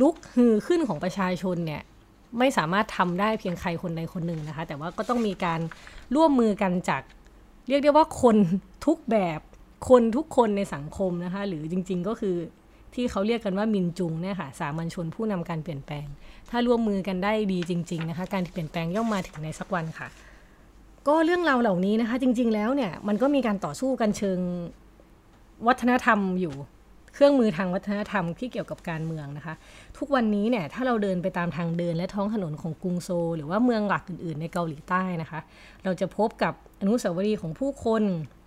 [0.00, 1.82] ลุกฮือขึ้นของประชาชนเนี่ย
[2.38, 5.60] ไม่สามารถทำได้เพียงใครคนใดคนหนึ่งนะคะ แต่ว่าก็ต้องมีการ
[6.14, 7.02] ร่วมมือกันจาก
[7.68, 8.36] เรียกได้ว่าคน
[8.86, 9.40] ทุกแบบ
[9.88, 12.36] คนทุกคนในสังคมนะคะ หรือจริง ๆ ก็คือ
[12.94, 16.06] ที่เขาเรียกกันว่ามินจุงเนี่ยค่ะสามัญชนผู้นำการเปลี่ยนแปลง
[16.50, 20.08] ถ้าร่วมมือกันได้ดีจริง ๆ นะคะ การเปลี่ยนแปลงย่อมมาถึงในสักวันค่ะ
[21.08, 24.38] ก็เรื่องราวเหล่านี้นะคะ จริง ๆ แล้วเนี่ยมันก็มีการต่อสู้กันเชิง
[25.66, 26.54] วัฒนธรรมอยู่
[27.14, 29.54] เครื่องมือทางวัฒนธรรมที่เกี่ยวกับการเมืองนะคะ
[29.98, 35.40] ทุกวันนี้เนี่ยถ้าเราเดินไปตามทางเดินและท้องถนนของกรุงโซ หรือว่าเมืองหลักอื่น ๆ ในเกาหลีใต้นะคะ
[35.84, 38.02] เราจะพบกับอนุสาวรีย์ของผู้คน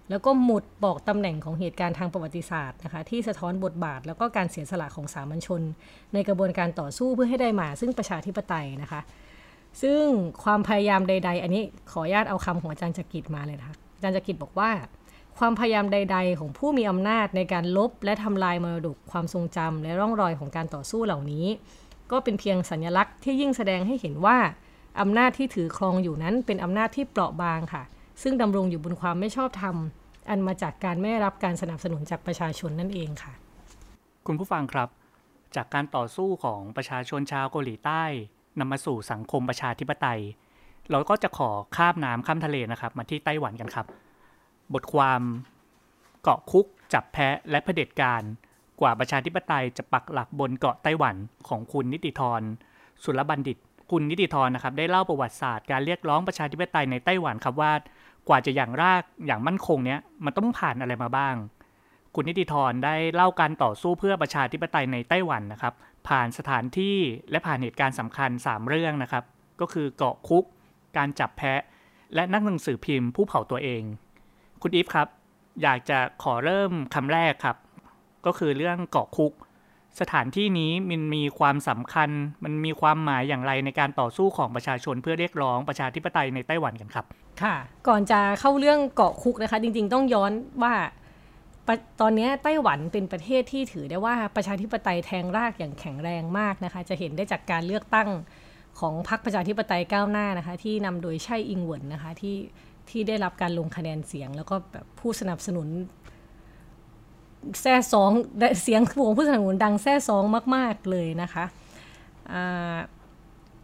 [0.09, 5.61] แล้วก็หมุดบอกตำแหน่งของเหตุการณ์ทางประวัติศาสตร์นะคะที่สะท้อนบทบาท แล้วก็การเสียสละของสามัญชน
[6.13, 9.01] ในกระบวนการต่อสู้เพื่อให้ได้มาซึ่งประชาธิปไตยนะคะ
[9.81, 10.01] ซึ่ง
[10.43, 14.71] ความพยายามใด ๆ อันนี้ขออนุญาตเอาคำของอาจารย์จักริดมาเลยนะคะอาจารย์จักริดบอกว่า
[15.37, 21.45] ความพยายามใด ๆ ของผู้มีอำนาจในการลบและทำลายมรดกความทรงจำและร่องรอยของการต่อสู้เหล่านี้
[22.11, 24.37] ก็เป็นเพียงสัญลักษณ์ที่ยิ่งแสดงให้เห็นว่า
[25.01, 27.83] อำนาจที่ถือครองอยู่นั้นเป็นอำนาจที่เปราะบางค่ะ
[28.21, 29.75] ซึ่งดำรงอยู่บนความไม่ชอบธรรม
[30.29, 33.33] อันมาจากการไม่รับการสนับสนุนจากประชาชนนั่นเองค่ะ
[34.27, 34.89] คุณผู้ฟังครับ
[35.55, 38.03] จากการต่อสู้ของประชาชนชาวเกาหลีใต้
[38.59, 40.21] นำมาสู่สังคมประชาธิปไตย
[40.91, 43.85] เราก็จะขอข้ามน้ำข้ามทะเลนะครับ มาที่ไต้หวันกันครับ
[44.73, 45.21] บทความ
[46.23, 48.23] เกาะคุก จับแพะและเผด็จการ
[48.81, 51.15] กว่าประชาธิปไตยจะปักหลักบนเกาะไต้หวัน
[51.49, 52.41] ของคุณนิติธร
[53.03, 53.57] สุรบัณฑิต
[53.91, 57.71] คุณนิติธรนะครับได้เล่าประวัติศาสตร์การเรียกร้องประชาธิปไตยในไต้หวันครับว่า
[58.27, 61.35] กว่าจะอย่างรากอย่างมั่นคงเนี้ยมันต้องผ่านอะไรมาบ้าง
[62.15, 65.73] คุณนิติธรได้เล่าการต่อสู้เพื่อประชาธิปไตยในไต้หวันนะครับ
[66.07, 66.97] ผ่านสถานที่
[67.31, 69.23] และผ่านเหตุการณ์สำคัญ 3 เรื่องนะครับ
[69.61, 70.43] ก็คือเกาะคุก
[70.97, 71.61] การจับแพะ
[72.15, 73.83] และนักหนังสือพิมพ์ผู้เผาตัวเอง
[74.61, 75.07] คุณอีฟครับ
[75.63, 77.57] อยากจะขอเริ่มคำแรกครับ
[78.25, 79.33] ก็คือเรื่องเกาะคุก
[79.99, 82.09] สถานที่นี้มันมีความสำคัญ
[82.43, 87.05] มันมีความหมายอย่างไรในการต่อสู้ของประชาชนเพื่อเรียกร้องประชาธิปไตยในไต้หวันกันครับ
[87.87, 90.31] ก่อนจะเข้าเรื่องเกาะคุกนะคะ จริง ๆ ต้องย้อน
[90.63, 90.73] ว่า
[92.01, 98.09] ตอนนี้ไต้หวันเป็นประเทศที่ถือได้ว่าประชาธิปไตยแทงรากอย่างแข็งแรงมากนะคะ จะเห็นได้จากการเลือกตั้ง
[98.79, 102.37] ของพรรคประชาธิปไตยก้าวหน้านะคะ ที่นำโดยไช่อิงเหวินนะคะที่
[102.89, 105.67] ที่ได้รับการลงคะแนนเสียง แล้วก็แบบผู้สนับสนุน
[107.61, 108.11] แซ่ซอง
[108.61, 110.23] เสียงของผู้สนับสนุนดังแซ่ซอง
[110.55, 111.45] มาก ๆเลยนะคะ
[112.31, 112.77] อ่า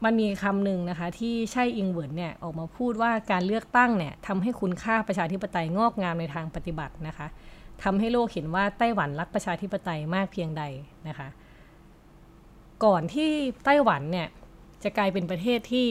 [0.03, 7.27] มันมีคำหนึ่งนะคะที่ไช่อิงเหวินเนี่ยออกมาพูดว่าการเลือกตั้งเนี่ยทำให้คุณค่าประชาธิปไตยงอกงามในทางปฏิบัตินะคะ
[7.83, 10.63] ทำให้โลกเห็นว่าไต้หวันรักประชาธิปไตยมากเพียงใด
[11.07, 11.27] นะคะ
[12.85, 13.31] ก่อนที่
[13.65, 14.27] ไต้หวันเนี่ย
[14.83, 15.87] จะกลายเป็นประเทศที่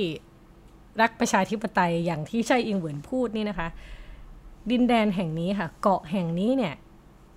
[1.01, 3.69] รักประชาธิปไตยอย่างที่ไช่อิงเหวินพูดนี่นะคะ
[4.71, 6.75] ดินแดนแห่งนี้ค่ะ เกาะแห่งนี้เนี่ย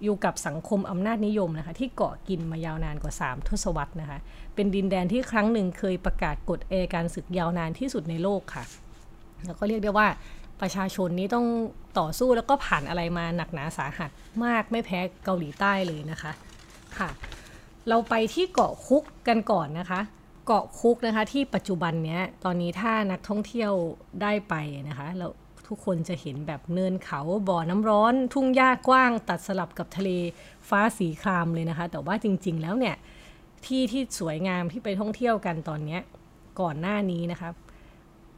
[0.04, 4.20] อยู่กับสังคมอำนาจนิยมนะคะที่เกาะกินมายาวนานกว่า 3 ทศวรรษนะคะ
[4.56, 8.64] เป็นดินแดนที่ครั้งหนึ่งเคยประกาศกฎเอการศึกยาวนานที่สุดในโลกค่ะ
[9.46, 10.08] แล้วก็เรียกได้ว่า
[10.62, 11.46] ประชาชนนี้ต้อง
[12.00, 14.10] ต่อสู้แล้วก็ผ่านอะไรมาหนักหนาสาหัส
[14.46, 16.32] มากไม่แพ้เกาหลีใต้เลยนะคะ
[16.98, 17.10] ค่ะ
[17.90, 20.02] เราไปที่เกาะคุกกันก่อนนะคะ
[20.46, 23.72] เกาะคุกนะคะที่ปัจจุบันเนี้ยตอนนี้ถ้านักท่องเที่ยว
[24.22, 24.54] ได้ไป
[24.90, 25.28] นะคะเรา
[25.68, 30.10] ทุกคนจะเห็นแบบเนินเขาบ่อน้ำร้อน ทุ่งหญ้ากว้าง ตัดสลับกับทะเล
[30.70, 32.96] ฟ้าสีครามเลยนะคะ แต่ว่าจริง ๆ แล้วเนี่ย
[33.66, 35.98] ที่ที่สวยงามที่ไปท่องเที่ยวกันตอนนี้
[36.62, 37.50] ก่อนหน้านี้นะคะ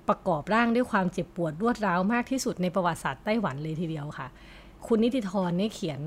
[0.08, 4.28] ประกอบร่างด้วยความเจ็บปวดรวดร้าวมากที่สุดในประวัติศาสตร์ไต้หวันเลยทีเดียวค่ะ
[4.88, 6.02] คุณนิติธรเนี่ยเขียน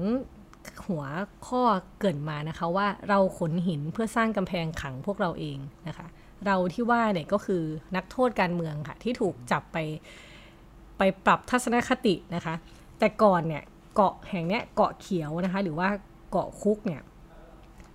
[0.87, 1.05] หัว
[1.47, 1.63] ข้อ
[2.01, 6.07] เกินมานะคะว่าเราขนหินเพื่อสร้างกำแพงขังพวกเราเองนะคะ
[6.47, 7.63] เราที่ว่าเนี่ยก็คือ
[7.97, 9.79] นักโทษการเมืองค่ะ ที่ถูกจับไป
[11.01, 12.55] ไปปรับทัศนคตินะคะ
[12.99, 13.63] แต่ก่อนเนี่ย
[13.95, 15.89] เกาะแห่งเนี้ยเกาะเขียวนะคะ หรือว่า
[16.31, 17.03] เกาะคุกเนี่ย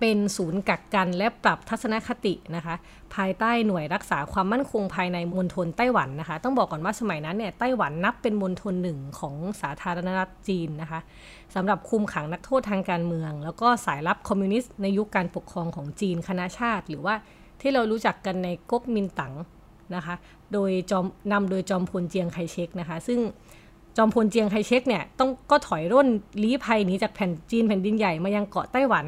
[0.00, 2.74] เป็นศูนย์กักกันและปรับทัศนคตินะคะ
[3.14, 11.00] ภายใต้หน่วยรักษาความมั่นคงภายในมณฑลไต้หวันนะคะ ต้องบอกก่อนว่าสมัยนั้นเนี่ยไต้หวันนับเป็นมณฑลหนึ่งของสาธารณรัฐจีนนะคะ
[11.54, 17.14] สำหรับคุมขังนักโทษทางการเมือง แล้วก็สายลับคอมมิวนิสต์ในยุคการปกครองของจีนคณะชาติ หรือว่า
[17.60, 19.34] ที่เรารู้จักกันในก๊กมินตั๋ง
[19.94, 20.14] นะคะ
[20.52, 23.20] โดยจอมนำโดยจอมพลเจียงไคเชกนะคะ ซึ่ง
[23.96, 26.08] จอมพลเจียงไคเชกเนี่ยต้องก็ถอยร่น
[26.42, 29.06] ลี้ภัยหนีจากแผ่นจีนแผ่นดินใหญ่มายังเกาะไต้หวัน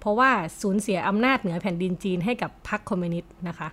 [0.00, 3.68] เพราะว่าสูญเสียอำนาจเหนือแผ่นดินจีนให้กับพรรคคอมมิวนิสต์นะคะ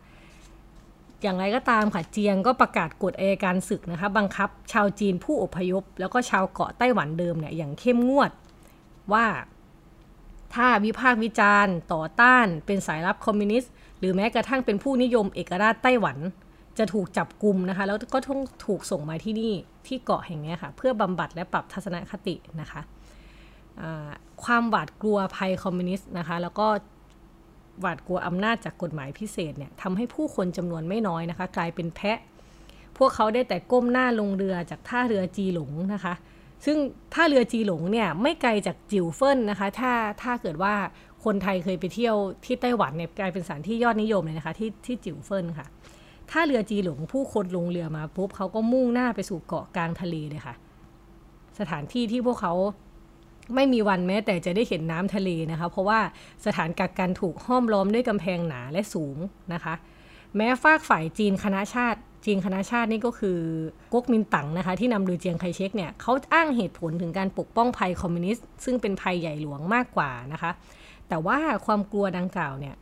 [1.24, 8.32] อย่างไรก็ตามค่ะเจียงก็ประกาศกฎอัยการศึกนะคะบังคับชาวจีนผู้อพยพ แล้วก็ชาวเกาะไต้หวันเดิมเนี่ยอย่างเข้มงวด
[9.14, 9.26] ว่า
[10.54, 16.18] ถ้าวิพากษ์วิจารณ์ ต่อต้านเป็นสายลับคอมมิวนิสต์ หรือแม้กระทั่งเป็นผู้นิยมเอกราชไต้หวัน
[16.78, 19.54] จะถูกจับกลุ่มนะคะ แล้วก็ต้องถูกส่งมาที่นี่
[19.88, 22.82] ที่เกาะแห่งนี้ค่ะ เพื่อบำบัดและปรับทัศนคตินะคะ
[24.44, 26.68] ความหวาดกลัวภัยคอมมิวนิสต์นะคะ แล้วก็
[27.82, 32.20] หวาดกลัวอำนาจจากกฎหมายพิเศษเนี่ยทำให้ผู้คนจำนวนไม่น้อยนะคะ กลายเป็นแพะ
[32.98, 36.14] พวกเขาได้แต่ก้มหน้าลงเรือจากท่าเรือจีหลงนะคะ
[36.66, 36.78] ซึ่ง
[37.14, 40.74] ท่าเรือจีหลงเนี่ยไม่ไกลจากจิวเฟินนะคะ ถ้าถ้าเกิดว่า
[41.28, 45.68] คนไทยเคยไปเที่ยวที่ไต้หวันเนี่ยกลายเป็นสถานที่ยอดนิยมเลยนะคะ ที่ที่จิวเฟินค่ะ
[46.32, 50.56] ท่าเรือจีหลงผู้คนลงเรือมาปุ๊บเขาก็มุ่งหน้าไปสู่เกาะกลางทะเลเลยค่ะ
[51.60, 52.54] สถานที่ที่พวกเขา
[53.56, 56.00] ไม่มีวันแม้ แต่จะได้เห็นน้ำทะเลนะคะ เพราะว่า
[56.46, 59.18] สถานกักกันถูกห้อมล้อมด้วยกำแพงหนาและสูง
[59.54, 59.74] นะคะ
[60.36, 63.40] แม้ฟากฝ่ายจีนคณะชาติ จีนคณะชาตินี่ก็คือ
[63.94, 70.52] ก๊กมินตั๋งนะคะ ที่นำโดยเจียงไคเชกเนี่ยเขาอ้างเหตุผลถึงการปกป้องภัยคอมมิวนิสต์ซึ่งเป็นภัยใหญ่หลวงมากกว่านะคะ
[71.10, 72.76] แต่ว่าความกลัวดังกล่าวเนี่ย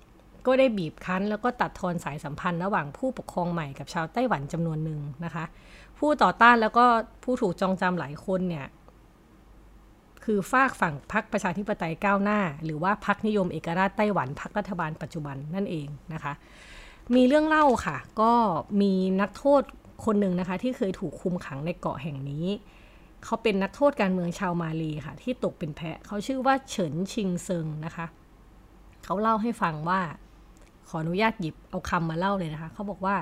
[0.45, 5.45] ก็ได้บีบคั้น แล้วก็ตัดทอนสายสัมพันธ์ระหว่างผู้ปกครองใหม่กับชาวไต้หวันจำนวนหนึ่งนะคะ
[5.99, 6.85] ผู้ต่อต้านแล้วก็
[7.23, 8.67] ผู้ถูกจองจำหลายคนเนี่ย
[10.25, 16.33] คือฝากฝั่งพรรคประชาธิปไตยก้าวหน้า หรือว่าพรรคนิยมเอกราชไต้หวันพรรครัฐบาลปัจจุบันนั่นเองนะคะ
[17.15, 18.31] มีเรื่องเล่าค่ะ ก็
[18.81, 19.61] มีนักโทษ
[20.05, 22.45] คนหนึ่งนะคะ ที่เคยถูกคุมขังในเกาะแห่งนี้
[23.25, 28.05] เขาเป็นนักโทษการเมืองชาวมาลีค่ะ ที่ตกเป็นแพะเขาชื่อว่าเฉินชิงเซิงนะคะ
[29.03, 30.01] เขาเล่าให้ฟังว่า
[30.87, 33.15] ขออนุญาตหยิบเอาคำมาเล่าเลยนะคะ เขาบอกว่า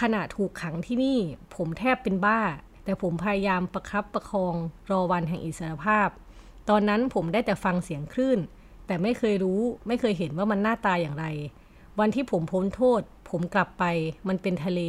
[0.00, 1.18] ขณะถูกขังที่นี่
[1.56, 2.40] ผมแทบเป็นบ้า
[2.84, 4.54] แต่ผมพยายามประครับประคอง
[4.90, 6.08] รอวันแห่งอิสรภาพ
[6.68, 8.38] ตอนนั้นผมได้แต่ฟังเสียงคลื่น
[8.86, 11.26] แต่ไม่เคยรู้ไม่เคยเห็นว่ามันหน้าตาอย่างไร
[12.00, 13.84] วันที่ผมพ้นโทษ ผมกลับไป
[14.28, 14.80] มันเป็นทะเล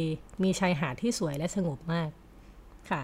[0.42, 2.10] มีชายหาดที่สวยและสงบมาก
[2.90, 3.02] ค่ะ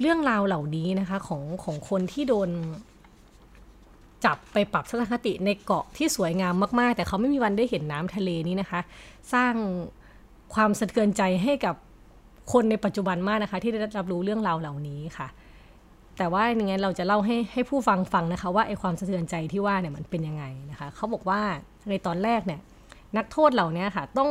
[0.00, 2.50] เรื่องราวเหล่านี้นะคะของของคนที่โดน
[4.24, 8.80] จับไปปรับทัศนคติในเกาะที่สวยงามมาก ๆ แต่เขาไม่มีวันได้เห็นน้ำทะเลนี้นะคะ
[9.34, 9.54] สร้าง
[10.54, 11.74] ความสะเทือนใจให้กับ
[12.52, 15.28] คนในปัจจุบันมากนะคะ ที่ได้รับรู้เรื่องราวเหล่านี้ค่ะ
[16.18, 21.40] แต่ว่าอย่างไงเราจะเล่าให้ให้ผู้ฟังฟังนะคะ ว่าไอความสะเทือนใจที่ว่าเนี่ยมันเป็นยังไงนะคะเขาบอกว่า
[21.88, 22.60] ในตอนแรกเนี่ย
[23.16, 24.30] นักโทษเหล่านี้ค่ะต้อง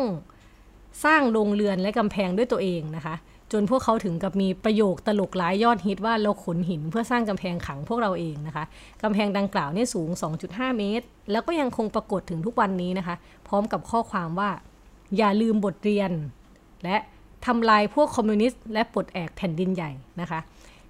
[1.05, 3.15] สร้างโรงเรือนและกำแพงด้วยตัวเองนะคะ
[3.51, 8.63] จนพวกเขาถึงกับมีประโยคตลกหลายยอดฮิตว่าเราขนหินเพื่อสร้างกำแพงขังพวกเราเองนะคะ
[9.03, 10.09] กำแพงดังกล่าวเนี่ยสูง
[10.43, 13.15] 2.5 เมตร แล้วก็ยังคงปรากฏถึงทุกวันนี้นะคะ
[13.47, 14.49] พร้อมกับข้อความว่า
[15.17, 16.11] อย่าลืมบทเรียน
[16.83, 16.97] และ
[17.45, 20.39] ทำลายพวกคอมมิวนิสต์และปลดแอกแผ่นดินใหญ่นะคะ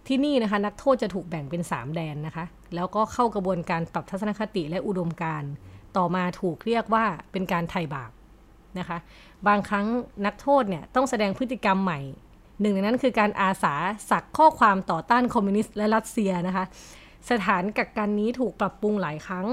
[0.07, 2.45] ที่นี่นะคะนักโทษจะถูกแบ่งเป็น 3 แดนนะคะ
[2.75, 5.51] แล้วก็เข้ากระบวนการปรับทัศนคติและอุดมการ์
[5.97, 8.11] ต่อมาถูกเรียกว่าเป็นการไถ่บาป
[8.79, 8.97] นะคะ
[9.47, 9.85] บางครั้ง
[10.25, 11.99] นักโทษเนี่ยต้องแสดงพฤติกรรมใหม่
[12.61, 13.75] หนึ่งในนั้นคือการอาสา
[14.09, 16.65] สักข้อความต่อต้านคอมมิวนิสต์และรัสเซียนะคะ
[17.29, 19.47] สถานกักกันนี้ถูกปรับปรุงหลายครั้ง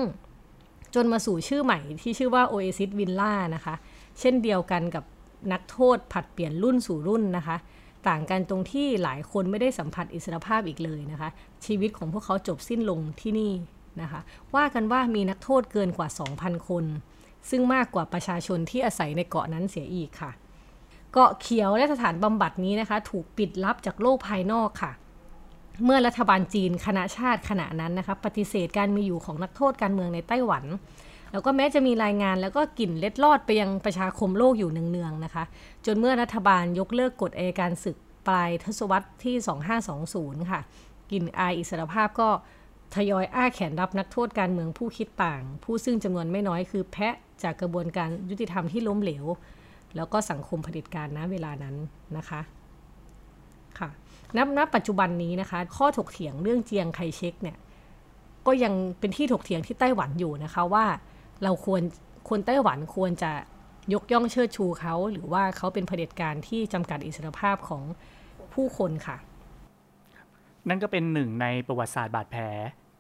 [0.94, 3.74] จนมาสู่ชื่อใหม่ที่ชื่อว่า Oasis Villa นะคะ
[4.20, 5.04] เช่นเดียวกันกับ
[5.52, 7.56] นักโทษผัดเปลี่ยนรุ่นสู่รุ่นนะคะ
[8.08, 11.28] ต่างกันตรงที่หลายคนไม่ได้สัมผัสอิสรภาพอีกเลยนะคะ
[11.66, 13.52] ชีวิตของพวกเขาจบสิ้นลงที่นี่
[14.02, 14.20] นะคะ
[14.54, 16.84] ว่ากันว่ามีนักโทษเกินกว่า 2,000 คน
[17.50, 20.30] ซึ่งมากกว่าประชาชนที่อาศัยในเกาะนั้นเสียอีกค่ะ
[21.12, 24.92] เกาะเขียวและสถานบำบัดนี้นะคะ ถูกปิดลับจากโลกภายนอกค่ะ
[25.84, 30.64] เมื่อรัฐบาลจีนคณะชาติขณะนั้นนะคะ ปฏิเสธการมีอยู่ของนักโทษการเมืองในไต้หวัน
[31.32, 35.44] แล้วก็แม้จะมีรายงานแล้วก็กลิ่นเล็ดลอดไปยังประชาคมโลกอยู่เนืองๆนะคะ
[35.86, 37.96] จนเมื่อรัฐบาลยกเลิกกฎเอการศึก
[38.28, 39.36] ปลายทศวรรษที่
[40.34, 40.60] 2520 ค่ะ
[41.10, 42.28] กลิ่นอายอิสรภาพก็
[42.94, 49.24] ทยอยอ้าแขนรับนักโทษการเมืองผู้คิดต่าง ผู้ซึ่งจำนวนไม่น้อยคือแพะจากกระบวนการยุติธรรมที่ล้มเหลว
[49.96, 51.77] แล้วก็สังคมเผด็จการณเวลานั้น
[52.16, 52.40] นะคะ
[53.79, 53.88] ค่ะ
[54.37, 57.57] นับณปัจจุบันนี้นะคะ ข้อถกเถียงเรื่องเจียงไคเชกเนี่ย
[58.46, 60.87] ก็ยังเป็นที่ถกเถียงที่ไต้หวันอยู่นะคะว่า
[61.42, 61.83] เราควร
[62.29, 63.33] คนไต้หวันควรจะ
[63.94, 67.83] ยกย่องเชิดชูเขา หรือว่าเขาเป็นเผด็จการที่จำกัดอิสรภาพของ
[68.55, 69.16] ผู้คนค่ะ
[70.68, 72.42] นั่นก็เป็นหนึ่งในประวัติศาสตร์บาดแผล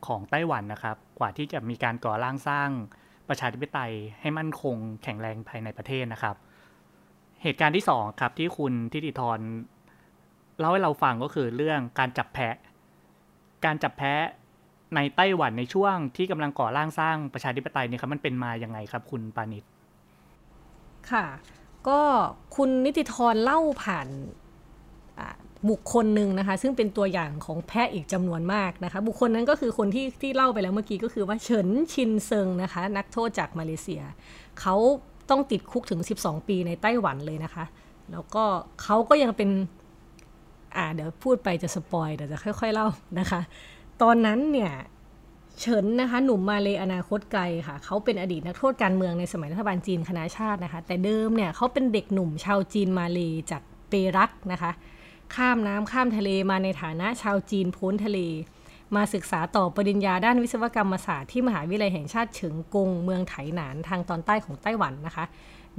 [0.06, 2.70] ของไต้หวันนะครับ กว่าที่จะมีการก่อร่างสร้าง
[3.28, 6.36] ประชาธิปไตยให้มั่นคงแข็งแรงภายในประเทศนะครับ
[7.42, 9.40] เหตุการณ์ที่สองครับที่คุณทิติธร
[10.58, 12.56] เล่าให้เราฟังก็คือเรื่องการจับแพะ
[13.64, 14.22] การจับแพะ
[14.94, 19.64] ในไต้หวันในช่วงที่กำลังก่อร่างสร้างประชาธิปไตยเนี่ยครับมันเป็นมาอย่างไงครับ คุณปานิช
[21.10, 21.26] ค่ะ
[21.88, 22.00] ก็
[22.56, 24.08] คุณนิติธรเล่าผ่าน
[25.70, 34.02] บุคคลหนึ่งนะคะ ซึ่งเป็นตัวอย่างของแพะอีกจำนวนมากนะคะ บุคคลนั้นก็คือคนที่ที่เล่าไปแล้วเมื่อกี้ก็คือว่าเฉินชินเซิงนะคะ นักโทษจากมาเลเซีย
[34.60, 34.76] เขา
[35.30, 37.64] ต้องติดคุกถึง 12 ปีในไต้หวันเลยนะคะ
[38.12, 38.44] แล้วก็
[38.82, 39.50] เขาก็ยังเป็น
[40.76, 42.88] อ่าเดี๋ยวพูดไปจะ spoil เดี๋ยวจะค่อย ๆ เล่า
[43.18, 43.40] นะคะ
[44.02, 44.72] ตอนนั้นเนี่ย
[45.60, 54.70] เฉินนะคะหนุ่มมาเลย์อนาคตไกลค่ะ เขาเป็นอดีตนักโทษการเมืองในสมัยรัฐบาลจีนคณะชาตินะคะ แต่เดิมเนี่ยเขาเป็นเด็กหนุ่มชาวจีนมาเลย์จากเปรักนะคะ
[55.34, 58.18] ข้ามน้ำข้ามทะเลมาในฐานะชาวจีนพ้นทะเล
[58.96, 65.24] มาศึกษาต่อปริญญาด้านวิศวกรรมศาสตร์ที่มหาวิทยาลัยแห่งชาติเฉิงกงเมืองไถหนานทางตอนใต้ของไต้หวันนะคะ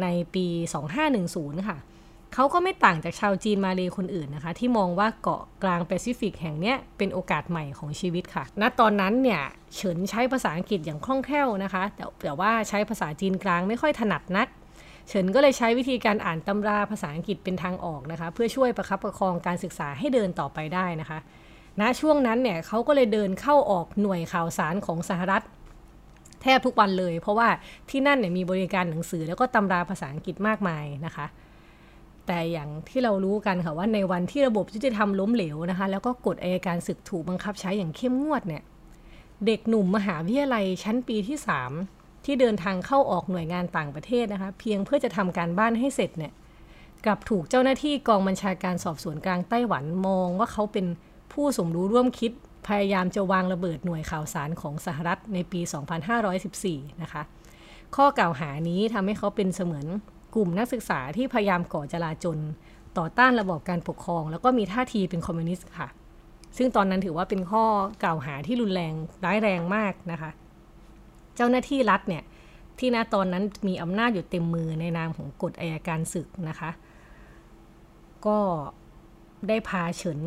[0.02, 0.46] ในปี
[1.08, 1.78] 2510 ค่ะ
[2.34, 9.42] เขาก็ไม่ต่างจากชาวจีนมาเลยคนอื่นนะคะ ที่มองว่าเกาะกลางแปซิฟิกแห่งนี้เป็นโอกาสใหม่ของชีวิตค่ะ ณตอนนั้นเนี่ย
[9.76, 14.48] เฉินใช้ภาษาอังกฤษอย่างคล่องแคล่วนะคะ แต่แต่ว่าใช้ภาษาจีนกลางไม่ค่อยถนัดนัก
[15.08, 21.20] เฉินก็เลยใช้วิธีการอ่านตำราภาษาอังกฤษเป็นทางออกนะคะ เพื่อช่วยประคับประคองการศึกษาให้เดินต่อไปได้นะคะ
[21.80, 25.44] ณช่วงนั้นเนี่ยเขาก็เลยเดินเข้าออกหน่วยข่าวสารของสหรัฐ
[26.42, 27.48] แทบทุกวันเลย เพราะว่า
[27.90, 31.26] ที่นั่นเนี่ยมีบริการหนังสือแล้วก็ตำราภาษาอังกฤษมากมายนะคะ
[32.28, 38.64] แแต่อย่างที่เรารู้กันค่ะว่าในวันที่ระบบยุติธรรมล้มเหลวนะคะ แล้วก็กฎอายการศึกถูกบังคับใช้อย่างเข้มงวดเนี่ย
[39.46, 41.38] เด็กหนุ่มมหาวิทยาลัยชั้นปีที่
[41.82, 46.34] 3 ที่เดินทางเข้าออกหน่วยงานต่างประเทศนะคะ เพียงเพื่อจะทำการบ้านให้เสร็จเนี่ย
[47.06, 50.86] กลับถูกเจ้าหน้าที่กองบัญชาการสอบสวนกลางไต้หวันมองว่าเขาเป็น
[51.34, 52.32] ผู้สมรู้ร่วมคิด
[52.68, 55.62] พยายามจะวางระเบิดหน่วยข่าวสารของสหรัฐในปี
[56.32, 57.22] 2514 นะคะ
[57.96, 59.86] ข้อกล่าวหานี้ทำให้เขาเป็นเสมือน
[60.36, 62.38] กลุ่มนักศึกษาที่พยายามก่อจลาจล
[62.98, 65.88] ต่อต้านระบอบการปกครอง แล้วก็มีท่าทีเป็นคอมมิวนิสต์ค่ะ
[66.58, 67.64] ซึ่งตอนนั้นถือว่าเป็นข้อ
[68.04, 68.94] กล่าวหาที่รุนแรง
[69.26, 70.32] ร้ายแรงมากนะคะ
[71.36, 72.24] เจ้าหน้าที่รัฐเนี่ย
[72.80, 76.72] ที่ณตอนนั้นมีอำนาจอยู่เต็มมือในนามของกฎอัยการศึกนะคะ
[78.28, 78.40] ก็
[79.48, 80.22] ได้พาเฉิน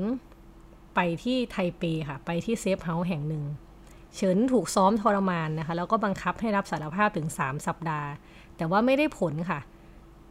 [0.94, 3.44] ไปที่ไทเปค่ะ ไปที่ safe house แห่งหนึ่ง
[4.16, 8.08] เฉินถูกซ้อมทรมานนะคะ แล้วก็บังคับให้รับสารภาพถึง 3 สัปดาห์
[8.56, 9.60] แต่ว่าไม่ได้ผลค่ะ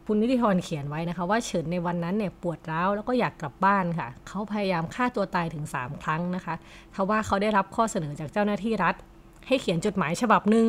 [0.06, 6.54] คุณนิติธรเขียนไว้นะคะว่าเฉินในวันนั้นเนี่ยปวดร้าวแล้วก็อยากกลับบ้านค่ะ เขาพยายามฆ่าตัวตายถึง 3 ครั้งนะคะ
[6.94, 8.94] ทว่าเขาได้รับข้อเสนอจากเจ้าหน้าที่รัฐ
[9.46, 10.66] ให้เขียนจดหมายฉบับหนึ่ง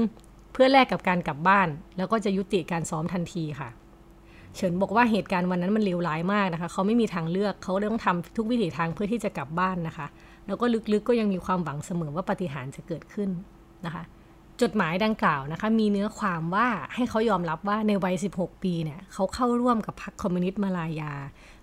[0.53, 3.69] เพื่อแลกกับการกลับบ้าน แล้วก็จะยุติการซ้อมทันทีค่ะ
[4.55, 10.07] เฉินบอกว่าเหตุการณ์วันนั้นมันเลวร้ายมากนะคะ เขาไม่มีทางเลือกเขาต้องทำทุกวิถีทางเพื่อที่จะกลับบ้านนะคะ
[10.47, 13.29] แล้วก็ลึกๆก็ยังมีความหวังเสมอว่าปฏิหารจะเกิดขึ้น
[13.85, 14.03] นะคะ
[14.61, 21.13] จดหมายดังกล่าวนะคะ มีเนื้อความว่าให้เขายอมรับว่าในวัย 16 ปีเนี่ยเขาเข้าร่วมกับพรรคคอมมิวนิสต์มาลายา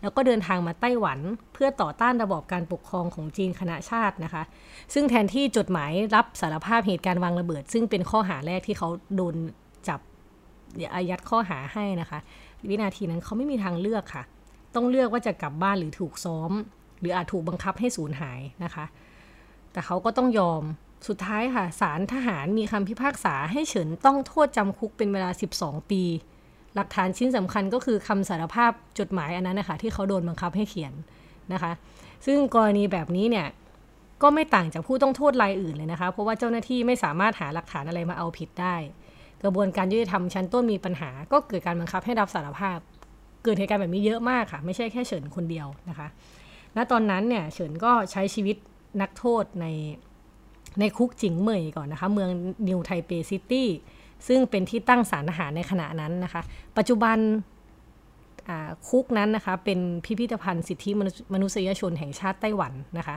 [0.01, 1.19] แล้วก็เดินทางมาไต้หวัน
[1.53, 4.43] เพื่อต่อต้านระบอบการปกครองของจีนคณะชาตินะคะ
[4.95, 9.35] ซึ่งแทนที่จดหมายรับสารภาพเหตุการณ์วางระเบิด ซึ่งเป็นข้อหาแรกที่เขาโดน
[9.89, 10.01] จับ
[10.95, 12.19] อายัดข้อหาให้นะคะ
[12.69, 14.23] วินาทีนั้นเขาไม่มีทางเลือกค่ะ
[14.75, 16.51] ต้องเลือกว่าจะกลับบ้านหรือถูกซ้อม
[17.01, 18.85] หรืออาจถูกบังคับให้สูญหายนะคะ
[19.73, 20.63] แต่เขาก็ต้องยอม
[21.09, 26.03] สุดท้ายค่ะศาลทหารมีคำพิพากษาให้เฉินต้องโทษจำคุกเป็นเวลา 12 ปี
[26.75, 30.93] หลักฐานชิ้นสำคัญก็คือคำสารภาพจดหมายอันนั้นนะคะที่เขาโดนบังคับให้เขียน
[31.53, 31.73] นะคะ
[32.27, 33.47] ซึ่งกรณีแบบนี้เนี่ย
[34.23, 38.75] ก็ไม่ต่างจากผู้ต้องโทษรายอื่นเลยนะคะ เพราะว่าเจ้าหน้าที่ไม่สามารถหาหลักฐานอะไรมาเอาผิดได้
[39.43, 42.79] กระบวนการยุติธรรมชั้นต้นมีปัญหา ก็เกิดการบังคับให้รับสารภาพ
[43.45, 46.09] เกิดเหตุการณ์แบบนี้เยอะมากค่ะ ไม่ใช่แค่เฉินคนเดียวนะคะ
[46.77, 48.57] ณ ตอนนั้นเนี่ยเฉินก็ใช้ชีวิต
[49.01, 49.67] นักโทษใน
[50.81, 52.31] ในคุกจิงเหมยก่อนนะคะ เมือง
[52.69, 53.69] นิวไทเปซิตี้
[54.29, 56.43] ซึ่งเป็นที่ตั้งศาลทหารในขณะนั้นนะคะ
[56.77, 57.19] ปัจจุบัน
[58.89, 60.91] คุกนั้นนะคะ เป็นพิพิธภัณฑ์สิทธิ
[61.35, 63.17] มนุษยชนแห่งชาติไต้หวันนะคะ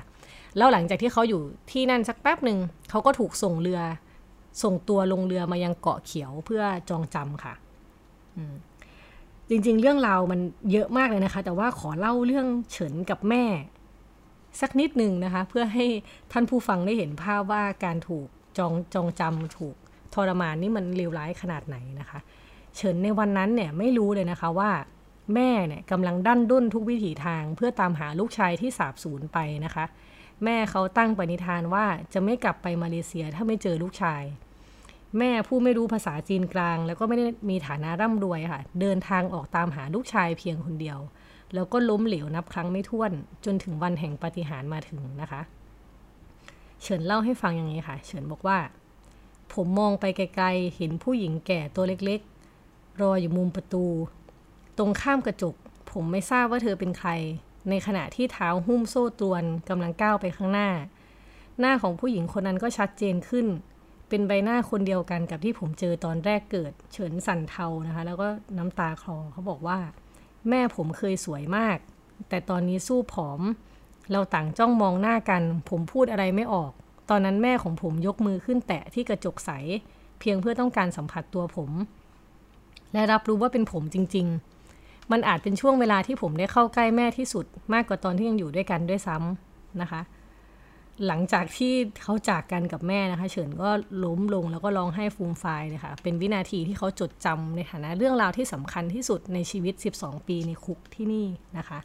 [0.57, 2.59] แล้วหลังจากที่เขาอยู่ที่นั่นสักแป๊บหนึ่ง
[2.89, 3.81] เขาก็ถูกส่งเรือ
[4.61, 7.53] ส่งตัวลงเรือมายังเกาะเขียวเพื่อจองจำค่ะ
[9.49, 10.39] จริงๆ เรื่องราวมัน
[10.71, 13.45] เยอะมากเลยนะคะ แต่ว่าขอเล่าเรื่องเฉินกับแม่
[14.61, 15.85] สักนิดหนึ่งนะคะ เพื่อให้
[16.31, 19.75] ท่านผู้ฟังได้เห็นภาพว่าการถูกจองจองจำถูก
[20.13, 22.19] ทรมานนี่มันเลวร้ายขนาดไหนนะคะ
[22.75, 24.71] เฉินในวันนั้นเนี่ยไม่รู้เลยนะคะว่า
[25.35, 29.85] แม่เนี่ยกำลังดั้นด้นทุกวิถีทางเพื่อตามหาลูกชายที่สาบสูญไปนะคะ
[30.43, 34.23] แม่เขาตั้งปณิธานว่าจะไม่กลับไปมาเลเซียถ้าไม่เจอลูกชาย
[35.19, 40.99] แม่ผู้ไม่รู้ภาษาจีนกลาง แล้วก็ไม่ได้มีฐานะร่ำรวยค่ะ เดินทางออกตามหาลูกชายเพียงคนเดียว
[41.53, 43.11] แล้วก็ล้มเหลวนับครั้งไม่ถ้วน
[43.45, 45.41] จนถึงวันแห่งปาฏิหารมาถึงนะคะ
[46.81, 48.57] เฉินเล่าให้ฟังอย่างนี้ค่ะ เฉินบอกว่า
[49.53, 53.85] ผมมองไปไกลๆเห็นผู้หญิงแก่ตัวเล็กๆ รออยู่มุมประตู
[54.77, 55.55] ตรงข้ามกระจก
[55.91, 57.11] ผมไม่ทราบว่าเธอเป็นใคร
[57.69, 60.69] ในขณะที่เท้าหุ้มโซ่ตรวนกำลังก้าวไปข้างหน้า
[61.59, 63.47] หน้าของผู้หญิงคนนั้นก็ชัดเจนขึ้น
[64.09, 69.79] เป็นใบหน้าคนเดียวกันกับที่ผมเจอตอนแรกเกิด เฉินสันเทานะคะ แล้วก็น้ำตาคลอเขาบอกว่า
[70.49, 71.77] แม่ผมเคยสวยมาก
[72.29, 73.41] แต่ตอนนี้สู้ผอม
[74.11, 76.71] เราต่างจ้องมองหน้ากัน ผมพูดอะไรไม่ออก
[77.09, 79.51] ตอนนั้นแม่ของผมยกมือขึ้นแตะที่กระจกใส
[80.19, 81.71] เพียงเพื่อต้องการสัมผัสตัวผม
[82.93, 84.52] และรับรู้ว่าเป็นผมจริง ๆ
[85.11, 90.01] มันอาจเป็นช่วงเวลาที่ผมได้เข้าใกล้แม่ที่สุด มากกว่าตอนที่ยังอยู่ด้วยกันด้วยซ้ำนะคะ
[91.07, 93.69] หลังจากที่เขาจากกันกับแม่นะคะ เฉินก็
[94.03, 101.79] ล้มลงแล้วก็ร้องไห้ฟูมฟายเลยค่ะเป็นวินาทีที่เขาจดจำในฐานะเรื่องราวที่สำคัญที่สุดในชีวิต 12 ปีในคุกที่นี่นะคะ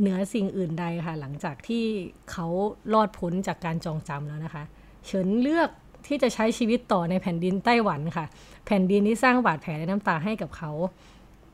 [0.00, 1.84] เหนือสิ่งอื่นใดค่ะ หลังจากที่
[2.30, 2.46] เขา
[2.94, 4.64] รอดพ้นจากการจองจำแล้วนะคะ
[5.06, 5.70] เฉินเลือก
[6.06, 8.26] ที่จะใช้ชีวิตต่อในแผ่นดินไต้หวันค่ะ
[8.66, 10.70] แผ่นดินที่สร้างบาดแผลและน้ำตาให้กับเขา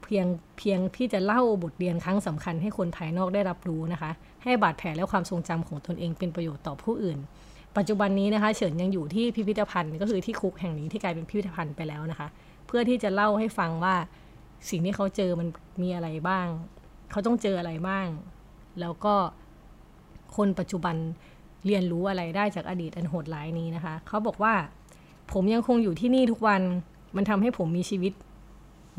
[0.04, 0.26] เพียง
[0.58, 4.10] เพียงที่จะเล่าบทเรียนครั้งสำคัญให้คนภายนอกได้รับรู้นะคะ
[4.44, 7.18] ให้บาดแผลและความทรงจำของตนเองเป็นประโยชน์ต่อผู้อื่น
[7.76, 12.28] ปัจจุบันนี้นะคะ เฉินยังอยู่ที่พิพิธภัณฑ์ ก็คือที่คุกแห่งนี้ที่กลายเป็นพิพิธภัณฑ์ไปแล้วนะคะ
[12.66, 13.94] เพื่อที่จะเล่าให้ฟังว่า
[14.70, 15.48] สิ่งที่เขาเจอมัน
[15.82, 16.46] มีอะไรบ้าง
[17.10, 18.06] เขาต้องเจออะไรบ้าง
[18.80, 19.14] แล้วก็
[20.36, 20.96] คนปัจจุบัน
[21.66, 24.54] เรียนรู้อะไรได้จากอดีตอันโหดร้ายนี้นะคะ เขาบอกว่า
[25.32, 26.62] ผมยังคงอยู่ที่นี่ทุกวัน
[27.16, 28.12] มันทำให้ผมมีชีวิต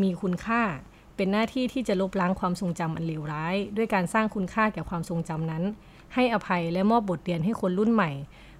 [0.03, 0.62] มีคุณค่า
[1.16, 5.63] เป็นหน้าที่ที่จะลบล้างความทรงจำอันเลวร้าย ด้วยการสร้างคุณค่าแก่ความทรงจำนั้น
[6.13, 8.11] ให้อภัยและมอบบทเรียนให้คนรุ่นใหม่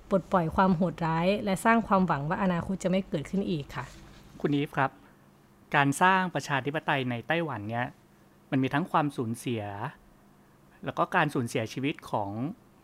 [0.10, 3.86] ปลดปล่อยความโหดร้าย และสร้างความหวังว่าอนาคตจะไม่เกิดขึ้นอีกค่ะ
[4.42, 4.92] คุณอีฟครับ
[5.76, 7.86] การสร้างประชาธิปไตยในไต้หวันเนี่ย
[8.52, 9.64] มันมีทั้งความสูญเสีย
[10.86, 12.30] แล้วก็การสูญเสียชีวิตของ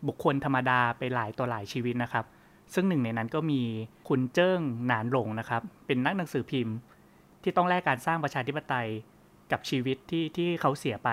[0.06, 2.24] บุคคลธรรมดาไปหลายต่อหลายชีวิตนะครับ
[2.74, 3.60] ซึ่งหนึ่งในนั้นก็มี
[4.08, 6.76] คุณเจิ้งหนานหลงนะครับ เป็นนักหนังสือพิมพ์
[7.42, 8.88] ที่ต้องแลกการสร้างประชาธิปไตย
[9.52, 11.10] กับชีวิตที่ที่เขาเสียไป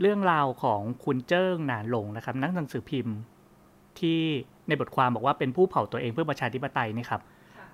[0.00, 3.16] เรื่องราวของคุณเจิ้งหนานหลงนะครับ นักหนังสือพิมพ์
[3.98, 4.20] ที่
[4.68, 7.22] ในบทความบอกว่าเป็นผู้เผาตัวเองเพื่อประชาธิปไตยนี่ครับ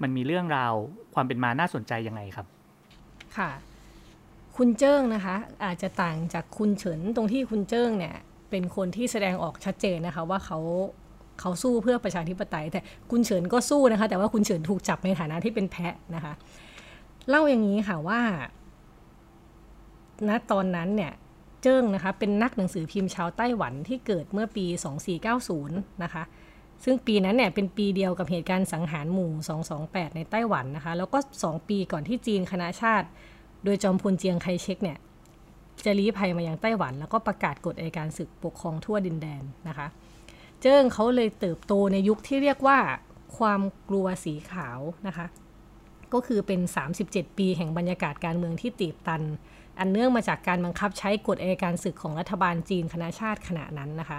[0.02, 0.72] มันมีเรื่องราว
[1.14, 2.46] ความเป็นมาน่าสนใจยังไงครับ
[3.36, 3.50] ค่ะ
[4.56, 8.16] คุณเจิ้งนะคะ อาจจะต่างจากคุณเฉินตรงที่คุณเจิ้งเนี่ย
[8.50, 10.58] เป็นคนที่แสดงออกชัดเจนนะคะว่าเขา
[11.40, 12.80] เขาสู้เพื่อประชาธิปไตย แต่
[13.10, 16.32] คุณเฉินก็สู้นะคะ แต่ว่าคุณเฉินถูกจับในฐานะที่เป็นแพะนะคะ
[17.28, 18.20] เล่าอย่างนี้ค่ะว่า
[20.28, 21.12] ณตอนนั้นเนี่ย
[21.62, 24.66] เจิ้งนะคะเป็นนักหนังสือพิมพ์ชาวไต้หวันที่เกิดเมื่อปี
[25.34, 26.22] 2490 นะคะ
[26.84, 29.32] ซึ่งปีนั้นเนี่ยเป็นปีเดียวกับเหตุการณ์สังหารหมู่
[29.74, 33.06] 228 ในไต้หวันนะคะ แล้วก็ 2 ปีก่อนที่จีนคณะชาติ
[33.64, 34.98] โดยจอมพลเจียงไคเชกเนี่ย
[35.84, 39.86] จะลี้ภัยมายังไต้หวัน แล้วก็ประกาศกฎอัยการศึกปกครองทั่วดินแดนนะคะ
[40.60, 42.78] เจิ้งเขาเลยเติบโตในยุคที่เรียกว่า
[43.36, 45.26] ความกลัวสีขาวนะคะ
[46.12, 46.60] ก็คือเป็น
[47.00, 49.22] 37 ปีแห่งบรรยากาศการเมืองที่ตีบตัน
[49.78, 54.18] อันเนื่องมาจากการบังคับใช้กฎอัยการศึกของรัฐบาลจีนคณะชาติขณะนั้นนะคะ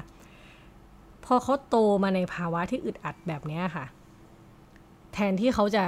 [1.26, 3.86] พอเขาโตมาในภาวะที่อึดอัดแบบนี้ค่ะ
[5.14, 5.84] แทนที่เขาจะ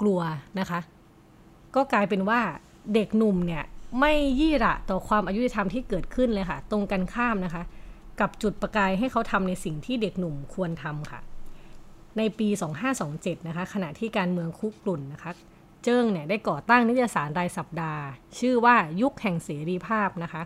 [0.00, 0.20] กลัว
[0.60, 0.80] นะคะ
[1.74, 2.40] ก็กลายเป็นว่า
[2.94, 3.64] เด็กหนุ่มเนี่ย
[4.00, 7.62] ไม่ยี่ระต่อความอายุธรรมที่เกิดขึ้นเลยค่ะ ตรงกันข้ามนะคะ
[8.20, 11.20] กับจุดประกายให้เขาทำในสิ่งที่เด็กหนุ่มควรทำค่ะ
[12.18, 12.48] ในปี
[12.98, 15.32] 2527 นะคะ ขณะที่การเมืองคุกกรุ่นนะคะ
[15.86, 18.02] เจิ้งเนี่ยได้ก่อตั้งนิตยสารรายสัปดาห์
[18.38, 20.42] ชื่อว่ายุคแห่งเสรีภาพนะคะ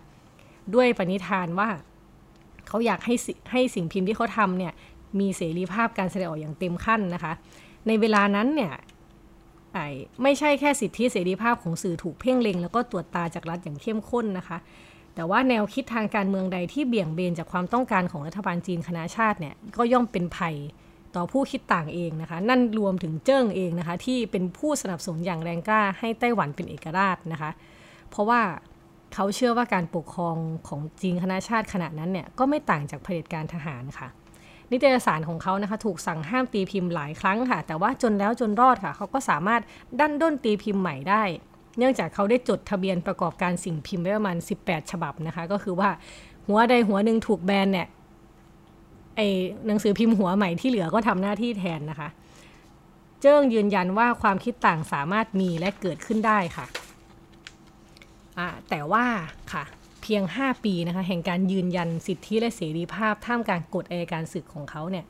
[0.75, 1.69] ด้วยปณิธานว่า
[2.69, 4.73] เขาอยากให้สิให้สิ่งพิมพ์ที่เขาทำเนี่ย
[5.21, 7.33] มีเสรีภาพการแสดงออกอย่างเต็มขั้นนะคะ
[7.87, 8.73] ในเวลานั้นเนี่ย
[10.23, 14.59] ไม่ใช่แค่สิทธิเสรีภาพของสื่อถูกเพ่งเล็ง แล้วก็ตรวจตาจากรัฐอย่างเข้มข้นนะคะ
[15.15, 20.55] แต่ว่าแนวคิดทางการเมืองใดที่เบี่ยงเบนจากความต้องการของรัฐบาลจีนคณะชาติเนี่ยก็ย่อมเป็นภัย
[21.17, 27.51] ต่อผู้คิดต่างเองนะคะ นั่นรวมถึงเจิ้งเองนะคะ ที่เป็นผู้สนับสนุนอย่างแรงกล้าให้ไต้หวันเป็นเอกราชนะคะ
[28.11, 28.41] เพราะว่า
[29.15, 30.37] เขาเชื่อว่าการปกครอง
[30.69, 34.09] ของจีนคณะชาติขณะนั้นเนี่ยก็ไม่ต่างจากเผด็จการทหารค่ะ
[34.71, 39.61] นิตยสารของเขานะคะถูกสั่งห้ามตีพิมพ์หลายครั้งค่ะ แต่ว่าจนแล้วจนรอดค่ะ เขาก็สามารถ
[40.01, 41.23] ดันด้นตีพิมพ์ใหม่ได้
[41.79, 45.91] เนื่องจากเขาได้จดทะเบียนประกอบการสิ่งพิมพ์ไว้ประมาณ 18 ฉบับนะคะ ก็คือว่า
[46.47, 47.87] หัวใดหัวหนึ่งถูกแบนเนี่ย
[49.21, 49.27] ไอ
[49.67, 52.09] หนังสือพิมพ์หัวใหม่ที่เหลือก็ทำหน้าที่แทนนะคะ
[53.21, 56.67] เจิ้งยืนยันว่าความคิดต่างสามารถมีและเกิดขึ้นได้ค่ะ
[58.71, 59.05] แต่ว่า
[59.53, 59.65] ค่ะ
[60.03, 65.05] เพียง 5 ปีนะคะแห่งการยืนยันสิทธิและเสรีภาพท่ามกลางกฎอัยการศึกของเขาเนี่ย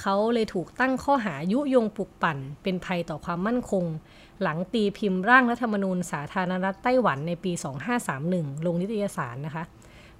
[0.00, 3.84] เขาเลยถูกตั้งข้อหายุยงปลุกปั่น เป็นภัยต่อความมั่นคง
[4.42, 7.52] หลังตีพิมพ์ร่างรัฐธรรมนูญสาธารณรัฐไต้หวันในปี
[8.08, 9.64] 2531 ลงนิตยสารนะคะ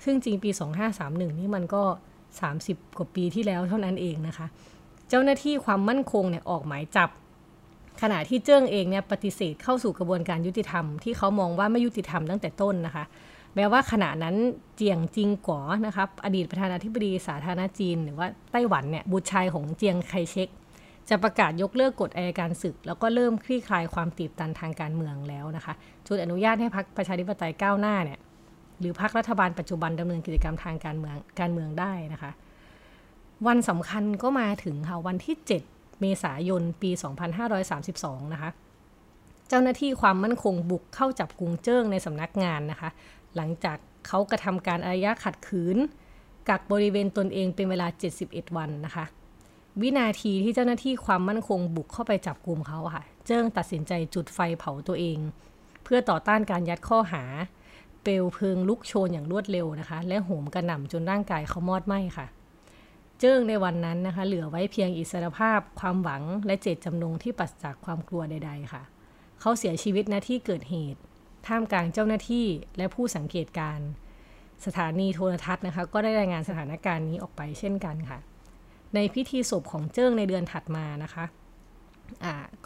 [0.04, 0.50] ซึ่งจริงปี
[0.94, 1.82] 2531 นี่มันก็
[2.58, 4.46] 30 กว่าปีที่แล้วเท่านั้นเองนะคะ
[5.08, 7.10] เจ้าหน้าที่ความมั่นคงเนี่ยออกหมายจับ
[8.02, 13.04] ขณะที่เจิ้งเองเนี่ยปฏิเสธเข้าสู่กระบวนการยุติธรรมที่เขามองว่าไม่ยุติธรรมตั้งแต่ต้นนะคะ
[13.56, 14.36] แม้ว่าขณะนั้น
[14.76, 20.48] เจียงจิงก๋อนะครับอดีตประธานาธิบดีสาธารณจีน หรือว่าไต้หวันเนี่ยบุตรชายของเจียงไคเชก
[21.08, 25.74] จะประกาศยกเลิกกฎอัยการศึก แล้วก็เริ่มคลี่คลายความตีบตันทางการเมืองแล้วนะคะ
[26.06, 28.18] จนอนุญาตให้พรรคประชาธิปไตยก้าวหน้าเนี่ย
[28.80, 32.30] หรือพรรครัฐบาลปัจจุบันดำเนินกิจกรรมทางการเมืองการเมืองได้นะคะ
[33.46, 35.36] วันสำคัญก็มาถึงค่ะ วันที่
[35.68, 36.90] 7 เมษายนปี
[37.62, 38.50] 2532 นะคะ
[39.48, 42.90] เจ้าหน้าที่ความมั่นคงบุกเข้าจับกุงเจิ้งในสำนักงานนะคะ
[43.36, 45.76] หลังจากเขากระทำการอารยะขัดขืน
[46.48, 47.86] กักบริเวณตนเองเป็นเวลา
[48.22, 49.04] 71 วันนะคะ
[49.80, 55.18] วินาทีที่เจ้าหน้าที่ความมั่นคงบุกเข้าไปจับกลุ่มเขาค่ะ เจิ้งตัดสินใจจุดไฟเผาตัวเอง
[55.84, 57.24] เพื่อต่อต้านการยัดข้อหา
[58.02, 62.26] เปลวเพลิงลุกโชนอย่างรวดเร็วนะคะ และโหมกระหน่ำจนร่างกายเขามอดไหม้ค่ะ
[63.20, 68.82] เจิ้งในวันนั้นนะคะ เหลือไว้เพียงอิสรภาพ ความหวังและเจตจำนงที่ปราศจากความกลัวใด ๆ ค่ะ
[69.40, 71.00] เขาเสียชีวิตณที่เกิดเหตุ
[71.46, 72.46] ท่ามกลางเจ้าหน้าที่
[72.76, 73.78] และผู้สังเกตการ
[74.66, 78.18] สถานีโทรทัศน์นะคะ ก็ได้รายงานสถานการณ์นี้ออกไปเช่นกันค่ะ
[78.94, 81.24] ในพิธีศพของเจิ้งในเดือนถัดมานะคะ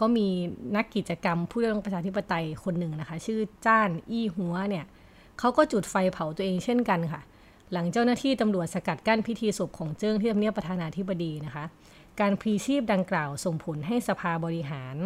[0.01, 0.29] ก็มี
[0.77, 4.85] นักกิจกรรมผู้เรื่องประชาธิปไตยคนหนึ่งนะคะ ชื่อจ้านอี้หัวเนี่ย
[5.39, 7.21] เขาก็จุดไฟเผาตัวเองเช่นกันค่ะ
[7.73, 11.65] หลังเจ้าหน้าที่ตำรวจสกัดกั้นพิธีศพของเจิ้งที่ทำเนียบประธานาธิบดีนะคะ
[12.21, 14.97] การพลีชีพดังกล่าวส่งผลให้สภาบริหาร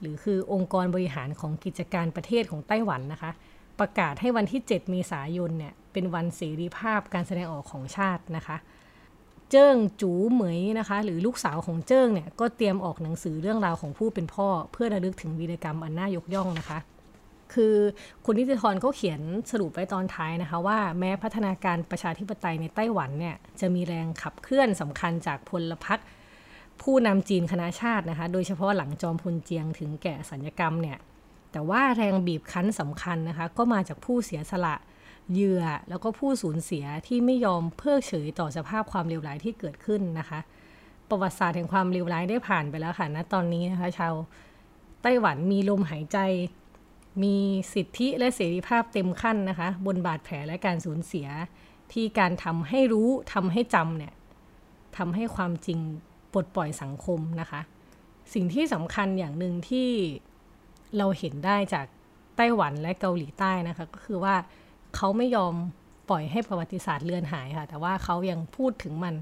[0.00, 3.30] หรือคือองค์กรบริหารของกิจการประเทศของไต้หวันนะคะ
[3.80, 8.56] ประกาศให้วันที่ 7 เมษายนเนี่ยเป็นวันเสรีภาพการแสดงออกของชาตินะคะ
[9.50, 16.78] เจิ้งจูเหมยนะคะ หรือลูกสาวของเจิ้งเนี่ย ก็เตรียมออกหนังสือเรื่องราวของผู้เป็นพ่อ เพื่อระลึกถึงวีรกรรมอันน่ายกย่องนะคะ
[17.54, 17.74] คือ
[18.24, 19.20] คุณนิติธรเขาเขียน
[19.50, 25.98] สรุปไว้ตอนท้ายนะคะว่าแม้พัฒนาการประชาธิปไตยในไต้หวันเนี่ยจะมีแรงขับเคลื่อนสำคัญจากพลพรรค
[26.82, 30.98] ผู้นำจีนคณะชาตินะคะ โดยเฉพาะหลังจอมพลเจียงถึงแก่สัญญกรรมเนี่ย
[31.52, 34.76] แต่ว่าแรงบีบคั้นสำคัญนะคะ ก็มาจากผู้เสียสละ
[35.32, 40.40] เหยื่อแล้วก็ผู้สูญเสียที่ไม่ยอมเพิกเฉยต่อสภาพความเลวร้ายที่เกิดขึ้นนะคะ
[41.08, 44.14] ประวัติศาสตร์แห่งความเลวร้ายได้ผ่านไปแล้วค่ะณตอนนี้นะคะ ชาว
[45.02, 46.18] ไต้หวันมีลมหายใจ
[47.22, 47.36] มี
[47.74, 51.26] สิทธิและเสรีภาพเต็มขั้นนะคะ บนบาดแผลและการสูญเสีย
[51.92, 54.14] ที่การทำให้รู้ทำให้จำเนี่ย
[54.96, 55.78] ทำให้ความจริง
[56.32, 57.60] ปลดปล่อยสังคมนะคะ
[58.34, 59.88] สิ่งที่สำคัญอย่างหนึ่งที่
[60.98, 61.86] เราเห็นได้จาก
[62.36, 64.34] ไต้หวันและเกาหลีใต้นะคะ ก็คือว่า
[64.96, 65.54] เขาไม่ยอม
[66.08, 69.14] ปล่อยให้ประวัติศาสตร์เลือนหายค่ะ แต่ว่าเขายังพูดถึงมัน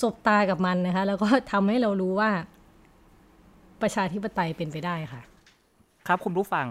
[0.00, 2.30] สบตากับมันนะคะ แล้วก็ทำให้เรารู้ว่า
[3.82, 5.22] ประชาธิปไตยเป็นไปได้ค่ะ
[6.06, 6.66] ครับคุณผู้ฟัง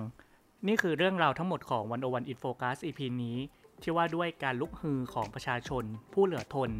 [0.67, 3.37] นี่คือเรื่องราวทั้งหมดของวันโอวันอินโฟกัส EP นี้
[3.81, 6.71] ที่ว่าด้วยการลุกฮือของประชาชน ผู้เหลือทน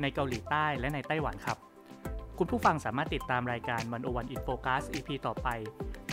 [0.00, 1.58] ในเกาหลีใต้และในไต้หวันครับ
[2.38, 5.48] คุณผู้ฟังสามารถติดตามรายการวันโอวันอินโฟกัส EP ต่อไป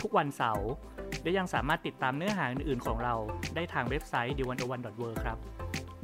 [0.00, 0.70] ทุกวันเสาร์
[1.22, 3.14] และยังสามารถติดตามเนื้อหาอื่นๆของเรา
[3.54, 5.38] ได้ทางเว็บไซต์ d 1 0 1 w o r l d ครับ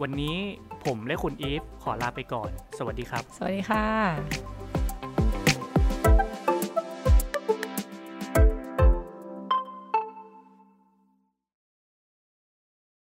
[0.03, 0.37] วันนี้
[0.85, 4.68] ผมและคุณอีฟขอลาไปก่อน สวัสดีครับ สวัสดีค่ะ